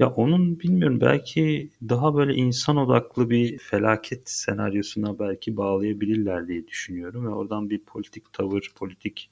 Ya 0.00 0.10
onun 0.10 0.60
bilmiyorum 0.60 1.00
belki 1.00 1.70
daha 1.88 2.14
böyle 2.14 2.34
insan 2.34 2.76
odaklı 2.76 3.30
bir 3.30 3.58
felaket 3.58 4.30
senaryosuna 4.30 5.18
belki 5.18 5.56
bağlayabilirler 5.56 6.48
diye 6.48 6.66
düşünüyorum 6.66 7.26
ve 7.26 7.28
oradan 7.28 7.70
bir 7.70 7.78
politik 7.78 8.32
tavır, 8.32 8.72
politik 8.76 9.30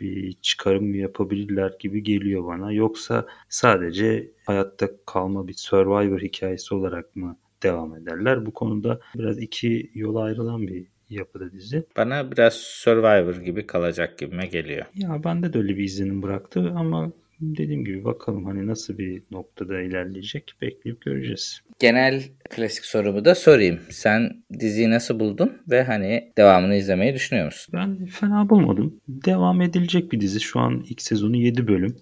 bir 0.00 0.32
çıkarım 0.32 0.94
yapabilirler 0.94 1.72
gibi 1.80 2.02
geliyor 2.02 2.46
bana. 2.46 2.72
Yoksa 2.72 3.26
sadece 3.48 4.30
hayatta 4.46 4.88
kalma 5.06 5.48
bir 5.48 5.54
survivor 5.54 6.20
hikayesi 6.20 6.74
olarak 6.74 7.16
mı 7.16 7.36
devam 7.62 7.96
ederler? 7.96 8.46
Bu 8.46 8.54
konuda 8.54 9.00
biraz 9.14 9.38
iki 9.38 9.90
yola 9.94 10.22
ayrılan 10.22 10.66
bir 10.68 10.86
yapıda 11.10 11.52
dizi. 11.52 11.84
Bana 11.96 12.32
biraz 12.32 12.54
Survivor 12.54 13.34
gibi 13.34 13.66
kalacak 13.66 14.18
gibime 14.18 14.46
geliyor. 14.46 14.86
Ya 14.94 15.24
bende 15.24 15.52
de 15.52 15.58
öyle 15.58 15.76
bir 15.76 15.84
izlenim 15.84 16.22
bıraktı 16.22 16.72
ama 16.76 17.12
dediğim 17.40 17.84
gibi 17.84 18.04
bakalım 18.04 18.44
hani 18.44 18.66
nasıl 18.66 18.98
bir 18.98 19.22
noktada 19.30 19.80
ilerleyecek 19.80 20.54
bekleyip 20.62 21.00
göreceğiz. 21.00 21.60
Genel 21.78 22.22
klasik 22.50 22.84
sorumu 22.84 23.24
da 23.24 23.34
sorayım. 23.34 23.80
Sen 23.90 24.42
diziyi 24.60 24.90
nasıl 24.90 25.20
buldun 25.20 25.52
ve 25.70 25.82
hani 25.82 26.32
devamını 26.38 26.76
izlemeyi 26.76 27.14
düşünüyor 27.14 27.46
musun? 27.46 27.74
Ben 27.78 28.06
fena 28.06 28.48
bulmadım. 28.48 29.00
Devam 29.08 29.60
edilecek 29.60 30.12
bir 30.12 30.20
dizi. 30.20 30.40
Şu 30.40 30.60
an 30.60 30.84
ilk 30.88 31.02
sezonu 31.02 31.36
7 31.36 31.68
bölüm. 31.68 31.96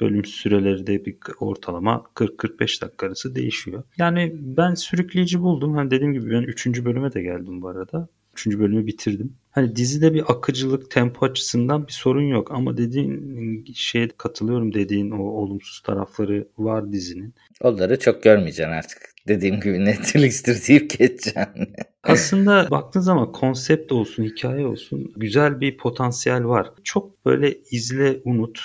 Bölüm 0.00 0.24
süreleri 0.24 0.86
de 0.86 1.04
bir 1.04 1.16
ortalama 1.40 2.04
40-45 2.14 2.82
dakika 2.82 3.06
arası 3.06 3.34
değişiyor. 3.34 3.82
Yani 3.98 4.32
ben 4.34 4.74
sürükleyici 4.74 5.40
buldum. 5.40 5.74
Hani 5.74 5.90
dediğim 5.90 6.12
gibi 6.12 6.30
ben 6.30 6.42
3. 6.42 6.84
bölüme 6.84 7.12
de 7.12 7.22
geldim 7.22 7.62
bu 7.62 7.68
arada. 7.68 8.08
Üçüncü 8.34 8.60
bölümü 8.60 8.86
bitirdim. 8.86 9.36
Hani 9.50 9.76
dizide 9.76 10.14
bir 10.14 10.32
akıcılık, 10.32 10.90
tempo 10.90 11.26
açısından 11.26 11.86
bir 11.86 11.92
sorun 11.92 12.28
yok. 12.28 12.50
Ama 12.50 12.76
dediğin 12.76 13.64
şeye 13.74 14.08
katılıyorum 14.18 14.74
dediğin 14.74 15.10
o 15.10 15.22
olumsuz 15.22 15.80
tarafları 15.80 16.48
var 16.58 16.92
dizinin. 16.92 17.34
Onları 17.60 17.98
çok 17.98 18.22
görmeyeceksin 18.22 18.72
artık. 18.72 19.10
Dediğim 19.28 19.60
gibi 19.60 19.84
Netflix'tir 19.84 20.68
deyip 20.68 20.90
geçeceksin. 20.90 21.74
Aslında 22.02 22.70
baktığın 22.70 23.00
zaman 23.00 23.32
konsept 23.32 23.92
olsun, 23.92 24.24
hikaye 24.24 24.66
olsun 24.66 25.12
güzel 25.16 25.60
bir 25.60 25.76
potansiyel 25.76 26.44
var. 26.44 26.70
Çok 26.84 27.26
böyle 27.26 27.58
izle 27.70 28.20
unut 28.24 28.60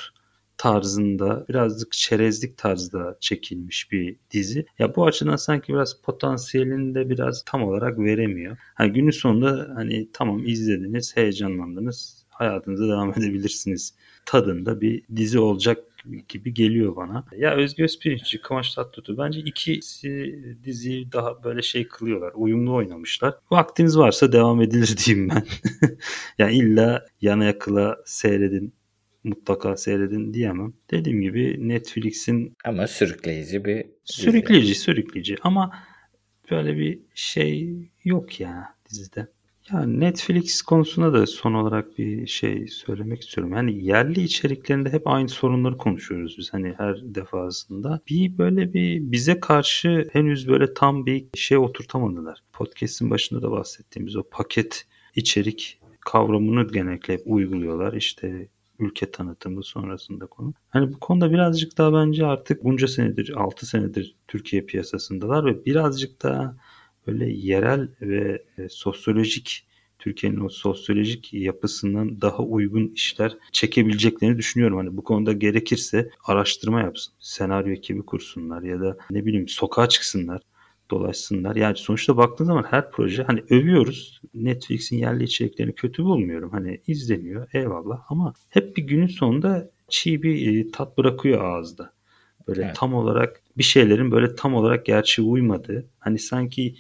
tarzında 0.58 1.46
birazcık 1.50 1.92
çerezlik 1.92 2.58
tarzda 2.58 3.18
çekilmiş 3.20 3.92
bir 3.92 4.16
dizi. 4.32 4.66
Ya 4.80 4.96
bu 4.96 5.06
açıdan 5.06 5.36
sanki 5.36 5.74
biraz 5.74 6.02
potansiyelini 6.02 6.96
de 6.96 7.10
biraz 7.10 7.44
tam 7.46 7.64
olarak 7.64 8.00
veremiyor. 8.00 8.58
Hani 8.74 8.94
günün 8.94 9.12
sonunda 9.12 9.72
hani 9.76 10.10
tamam 10.14 10.48
izlediniz, 10.48 11.18
heyecanlandınız, 11.18 12.26
hayatınıza 12.30 12.88
devam 12.88 13.10
edebilirsiniz 13.18 13.94
tadında 14.26 14.82
bir 14.82 15.04
dizi 15.16 15.40
olacak 15.40 15.78
gibi 16.30 16.54
geliyor 16.54 16.96
bana. 16.96 17.26
Ya 17.38 17.56
Özgür 17.56 17.84
Özpirinççi, 17.84 18.42
Kıvanç 18.42 18.74
Tatlıtuğ 18.74 19.18
bence 19.18 19.40
ikisi 19.40 20.40
diziyi 20.64 21.12
daha 21.12 21.44
böyle 21.44 21.62
şey 21.62 21.88
kılıyorlar. 21.88 22.32
Uyumlu 22.36 22.74
oynamışlar. 22.74 23.34
Vaktiniz 23.52 23.98
varsa 23.98 24.32
devam 24.32 24.62
edilir 24.62 24.98
diyeyim 25.06 25.30
ben. 25.30 25.44
yani 26.38 26.54
illa 26.54 27.06
yana 27.22 27.46
yakıla 27.46 27.98
seyredin 28.06 28.74
mutlaka 29.26 29.78
seyredin 29.78 30.34
diyemem. 30.34 30.74
Dediğim 30.92 31.22
gibi 31.22 31.68
Netflix'in 31.68 32.54
ama 32.66 32.88
sürükleyici 32.88 33.66
bir 33.66 33.86
sürükleyici 34.04 34.70
dizi. 34.70 34.80
sürükleyici 34.80 35.36
ama 35.42 35.72
böyle 36.52 36.78
bir 36.78 37.00
şey 37.16 37.76
yok 38.04 38.40
ya 38.40 38.76
dizide. 38.90 39.28
Ya 39.72 39.86
Netflix 39.86 40.62
konusunda 40.62 41.14
da 41.14 41.28
son 41.28 41.54
olarak 41.54 41.98
bir 41.98 42.28
şey 42.28 42.68
söylemek 42.68 43.22
istiyorum. 43.22 43.54
Yani 43.54 43.86
yerli 43.86 44.22
içeriklerinde 44.22 44.90
hep 44.90 45.08
aynı 45.08 45.30
sorunları 45.30 45.78
konuşuyoruz 45.78 46.36
biz 46.38 46.54
hani 46.54 46.74
her 46.78 47.16
defasında. 47.16 48.02
Bir 48.10 48.38
böyle 48.38 48.74
bir 48.74 49.12
bize 49.12 49.40
karşı 49.40 50.08
henüz 50.14 50.48
böyle 50.48 50.74
tam 50.74 51.06
bir 51.06 51.26
şey 51.36 51.58
oturtamadılar. 51.58 52.40
Podcast'in 52.54 53.10
başında 53.10 53.42
da 53.42 53.52
bahsettiğimiz 53.52 54.16
o 54.16 54.24
paket 54.24 54.86
içerik 55.16 55.80
kavramını 56.06 56.68
genellikle 56.68 57.14
hep 57.14 57.22
uyguluyorlar. 57.26 57.94
İşte 57.94 58.48
ülke 58.80 59.12
tanıtımı 59.12 59.64
sonrasında 59.64 60.26
konu. 60.26 60.54
Hani 60.70 60.94
bu 60.94 61.00
konuda 61.00 61.32
birazcık 61.32 61.78
daha 61.78 61.94
bence 61.94 62.26
artık 62.26 62.64
bunca 62.64 62.88
senedir 62.88 63.34
6 63.36 63.66
senedir 63.66 64.16
Türkiye 64.28 64.62
piyasasındalar 64.62 65.46
ve 65.46 65.66
birazcık 65.66 66.24
daha 66.24 66.58
böyle 67.08 67.30
yerel 67.30 67.90
ve 68.02 68.44
e, 68.58 68.70
sosyolojik 68.70 69.68
Türkiye'nin 70.00 70.40
o 70.40 70.50
sosyolojik 70.50 71.34
yapısından 71.34 72.22
daha 72.22 72.44
uygun 72.44 72.88
işler 72.88 73.38
çekebileceklerini 73.52 74.38
düşünüyorum. 74.38 74.78
Hani 74.78 74.98
bu 74.98 75.04
konuda 75.04 75.34
gerekirse 75.34 76.10
araştırma 76.26 76.82
yapsın. 76.82 77.14
Senaryo 77.20 77.74
ekibi 77.74 78.02
kursunlar 78.02 78.64
ya 78.64 78.82
da 78.82 78.98
ne 79.12 79.26
bileyim 79.26 79.48
sokağa 79.48 79.90
çıksınlar 79.90 80.42
dolaşsınlar. 80.92 81.56
Yani 81.56 81.78
sonuçta 81.78 82.18
baktığın 82.18 82.46
zaman 82.46 82.64
her 82.70 82.92
proje 82.92 83.24
hani 83.24 83.44
övüyoruz. 83.50 84.22
Netflix'in 84.34 84.98
yerli 84.98 85.24
içeriklerini 85.24 85.76
kötü 85.76 86.04
bulmuyorum. 86.04 86.52
Hani 86.52 86.82
izleniyor 86.88 87.48
eyvallah 87.54 88.02
ama 88.10 88.34
hep 88.50 88.78
bir 88.78 88.84
günün 88.84 89.08
sonunda 89.08 89.70
çiğ 89.90 90.24
bir 90.24 90.66
e, 90.66 90.72
tat 90.72 90.98
bırakıyor 90.98 91.44
ağızda. 91.44 91.94
Böyle 92.48 92.64
evet. 92.64 92.76
tam 92.76 92.94
olarak 92.94 93.42
bir 93.58 93.64
şeylerin 93.64 94.12
böyle 94.12 94.36
tam 94.36 94.56
olarak 94.56 94.86
gerçeğe 94.86 95.24
uymadığı. 95.24 95.86
Hani 96.00 96.20
sanki 96.20 96.76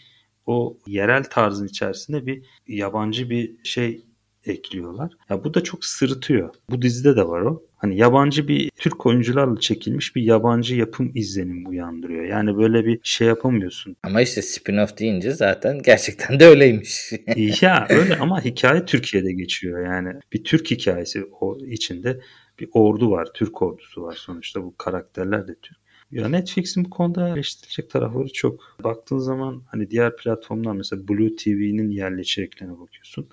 o 0.45 0.77
yerel 0.87 1.23
tarzın 1.23 1.67
içerisinde 1.67 2.25
bir 2.25 2.43
yabancı 2.67 3.29
bir 3.29 3.55
şey 3.63 4.01
ekliyorlar. 4.45 5.11
Ya 5.29 5.43
bu 5.43 5.53
da 5.53 5.63
çok 5.63 5.85
sırıtıyor. 5.85 6.49
Bu 6.69 6.81
dizide 6.81 7.15
de 7.15 7.27
var 7.27 7.41
o. 7.41 7.63
Hani 7.77 7.97
yabancı 7.97 8.47
bir 8.47 8.71
Türk 8.75 9.05
oyuncularla 9.05 9.59
çekilmiş 9.59 10.15
bir 10.15 10.21
yabancı 10.21 10.75
yapım 10.75 11.11
izlenim 11.15 11.69
uyandırıyor. 11.69 12.23
Yani 12.23 12.57
böyle 12.57 12.85
bir 12.85 12.99
şey 13.03 13.27
yapamıyorsun. 13.27 13.95
Ama 14.03 14.21
işte 14.21 14.41
spin-off 14.41 14.97
deyince 14.97 15.31
zaten 15.31 15.81
gerçekten 15.81 16.39
de 16.39 16.45
öyleymiş. 16.45 17.11
ya 17.61 17.87
öyle 17.89 18.15
ama 18.19 18.45
hikaye 18.45 18.85
Türkiye'de 18.85 19.31
geçiyor. 19.33 19.85
Yani 19.85 20.13
bir 20.33 20.43
Türk 20.43 20.71
hikayesi 20.71 21.25
o 21.41 21.57
içinde 21.65 22.19
bir 22.59 22.69
ordu 22.73 23.11
var. 23.11 23.27
Türk 23.33 23.61
ordusu 23.61 24.03
var 24.03 24.15
sonuçta 24.19 24.63
bu 24.63 24.77
karakterler 24.77 25.47
de 25.47 25.55
Türk. 25.61 25.77
Ya 26.11 26.29
Netflix'in 26.29 26.85
bu 26.85 26.89
konuda 26.89 27.29
eleştirilecek 27.29 27.89
tarafları 27.89 28.33
çok. 28.33 28.77
Baktığın 28.83 29.17
zaman 29.17 29.63
hani 29.67 29.91
diğer 29.91 30.17
platformlar 30.17 30.73
mesela 30.73 31.07
Blue 31.07 31.35
TV'nin 31.35 31.89
yerli 31.89 32.21
içeriklerine 32.21 32.79
bakıyorsun. 32.79 33.29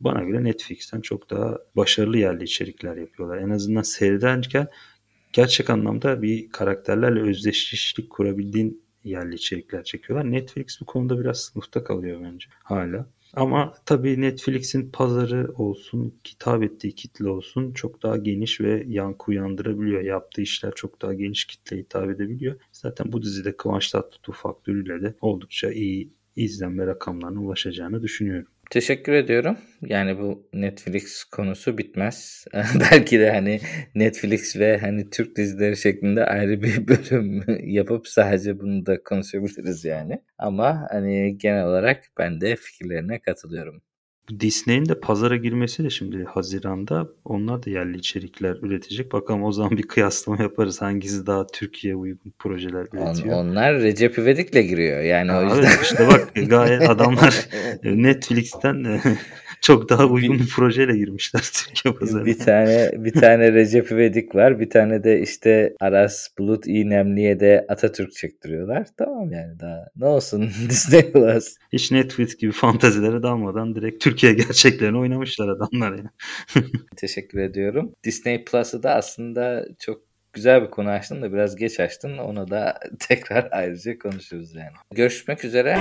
Bana 0.00 0.22
göre 0.24 0.44
Netflix'ten 0.44 1.00
çok 1.00 1.30
daha 1.30 1.58
başarılı 1.76 2.18
yerli 2.18 2.44
içerikler 2.44 2.96
yapıyorlar. 2.96 3.38
En 3.38 3.50
azından 3.50 3.82
seyrederken 3.82 4.68
gerçek 5.32 5.70
anlamda 5.70 6.22
bir 6.22 6.48
karakterlerle 6.48 7.20
özdeşlik 7.20 8.10
kurabildiğin 8.10 8.82
yerli 9.04 9.34
içerikler 9.34 9.84
çekiyorlar. 9.84 10.32
Netflix 10.32 10.80
bu 10.80 10.84
konuda 10.84 11.20
biraz 11.20 11.40
sınıfta 11.40 11.84
kalıyor 11.84 12.20
bence 12.22 12.46
hala. 12.64 13.06
Ama 13.34 13.74
tabii 13.86 14.20
Netflix'in 14.20 14.90
pazarı 14.90 15.52
olsun, 15.54 16.14
hitap 16.28 16.62
ettiği 16.62 16.94
kitle 16.94 17.28
olsun 17.28 17.72
çok 17.72 18.02
daha 18.02 18.16
geniş 18.16 18.60
ve 18.60 18.84
yankı 18.86 19.30
uyandırabiliyor. 19.30 20.02
Yaptığı 20.02 20.42
işler 20.42 20.72
çok 20.74 21.02
daha 21.02 21.14
geniş 21.14 21.44
kitle 21.44 21.76
hitap 21.76 22.10
edebiliyor. 22.10 22.60
Zaten 22.72 23.12
bu 23.12 23.22
dizide 23.22 23.56
Kıvanç 23.56 23.90
Tatlıtuğ 23.90 24.32
faktörüyle 24.32 25.02
de 25.02 25.14
oldukça 25.20 25.70
iyi 25.70 26.12
izlenme 26.36 26.86
rakamlarına 26.86 27.40
ulaşacağını 27.40 28.02
düşünüyorum. 28.02 28.48
Teşekkür 28.70 29.12
ediyorum. 29.12 29.58
Yani 29.82 30.18
bu 30.18 30.48
Netflix 30.54 31.24
konusu 31.24 31.78
bitmez. 31.78 32.44
Belki 32.80 33.20
de 33.20 33.30
hani 33.30 33.60
Netflix 33.94 34.56
ve 34.56 34.78
hani 34.78 35.10
Türk 35.10 35.36
dizileri 35.36 35.76
şeklinde 35.76 36.24
ayrı 36.24 36.62
bir 36.62 36.88
bölüm 36.88 37.44
yapıp 37.70 38.08
sadece 38.08 38.60
bunu 38.60 38.86
da 38.86 39.02
konuşabiliriz 39.02 39.84
yani. 39.84 40.22
Ama 40.38 40.86
hani 40.90 41.38
genel 41.38 41.64
olarak 41.64 42.04
ben 42.18 42.40
de 42.40 42.56
fikirlerine 42.56 43.18
katılıyorum. 43.20 43.82
Disney'in 44.40 44.88
de 44.88 45.00
pazara 45.00 45.36
girmesi 45.36 45.84
de 45.84 45.90
şimdi 45.90 46.24
Haziran'da 46.24 47.08
onlar 47.24 47.62
da 47.62 47.70
yerli 47.70 47.96
içerikler 47.96 48.56
üretecek. 48.62 49.12
Bakalım 49.12 49.44
o 49.44 49.52
zaman 49.52 49.70
bir 49.70 49.82
kıyaslama 49.82 50.42
yaparız. 50.42 50.82
Hangisi 50.82 51.26
daha 51.26 51.46
Türkiye 51.46 51.96
uygun 51.96 52.32
projeler 52.38 52.86
üretiyor. 52.92 53.36
On, 53.36 53.48
onlar 53.48 53.74
Recep 53.74 54.18
İvedik'le 54.18 54.68
giriyor. 54.68 55.00
Yani 55.00 55.30
ha, 55.30 55.40
o 55.40 55.42
yüzden. 55.42 55.62
Evet, 55.62 55.78
işte 55.82 56.08
bak 56.08 56.32
gayet 56.48 56.82
adamlar 56.90 57.48
Netflix'ten 57.84 59.00
çok 59.62 59.88
daha 59.88 60.06
uygun 60.06 60.38
bir 60.38 60.48
projeyle 60.48 60.96
girmişler 60.96 61.40
Türkiye 61.52 61.94
pazarına. 61.94 62.26
Bir 62.26 62.38
tane 62.38 62.90
bir 62.94 63.12
tane 63.12 63.52
Recep 63.52 63.92
İvedik 63.92 64.34
var. 64.34 64.60
Bir 64.60 64.70
tane 64.70 65.04
de 65.04 65.20
işte 65.20 65.74
Aras 65.80 66.28
Bulut 66.38 66.66
İynemli'ye 66.66 67.40
de 67.40 67.66
Atatürk 67.68 68.12
çektiriyorlar. 68.12 68.86
Tamam 68.96 69.32
yani 69.32 69.60
daha 69.60 69.84
ne 69.96 70.06
olsun 70.06 70.50
Disney 70.68 71.12
Plus. 71.12 71.56
Hiç 71.72 71.90
Netflix 71.90 72.36
gibi 72.36 72.52
fantazilere 72.52 73.22
dalmadan 73.22 73.74
direkt 73.74 74.04
Türkiye 74.04 74.32
gerçeklerini 74.32 74.98
oynamışlar 74.98 75.48
adamlar 75.48 75.92
ya. 75.92 76.10
Teşekkür 76.96 77.38
ediyorum. 77.38 77.92
Disney 78.04 78.44
Plus'ı 78.44 78.82
da 78.82 78.94
aslında 78.94 79.66
çok 79.78 80.08
güzel 80.32 80.62
bir 80.62 80.70
konu 80.70 80.88
açtın 80.88 81.22
da 81.22 81.32
biraz 81.32 81.56
geç 81.56 81.80
açtın. 81.80 82.18
Ona 82.18 82.50
da 82.50 82.78
tekrar 82.98 83.48
ayrıca 83.50 83.98
konuşuruz 83.98 84.54
yani. 84.54 84.72
Görüşmek 84.94 85.44
üzere. 85.44 85.78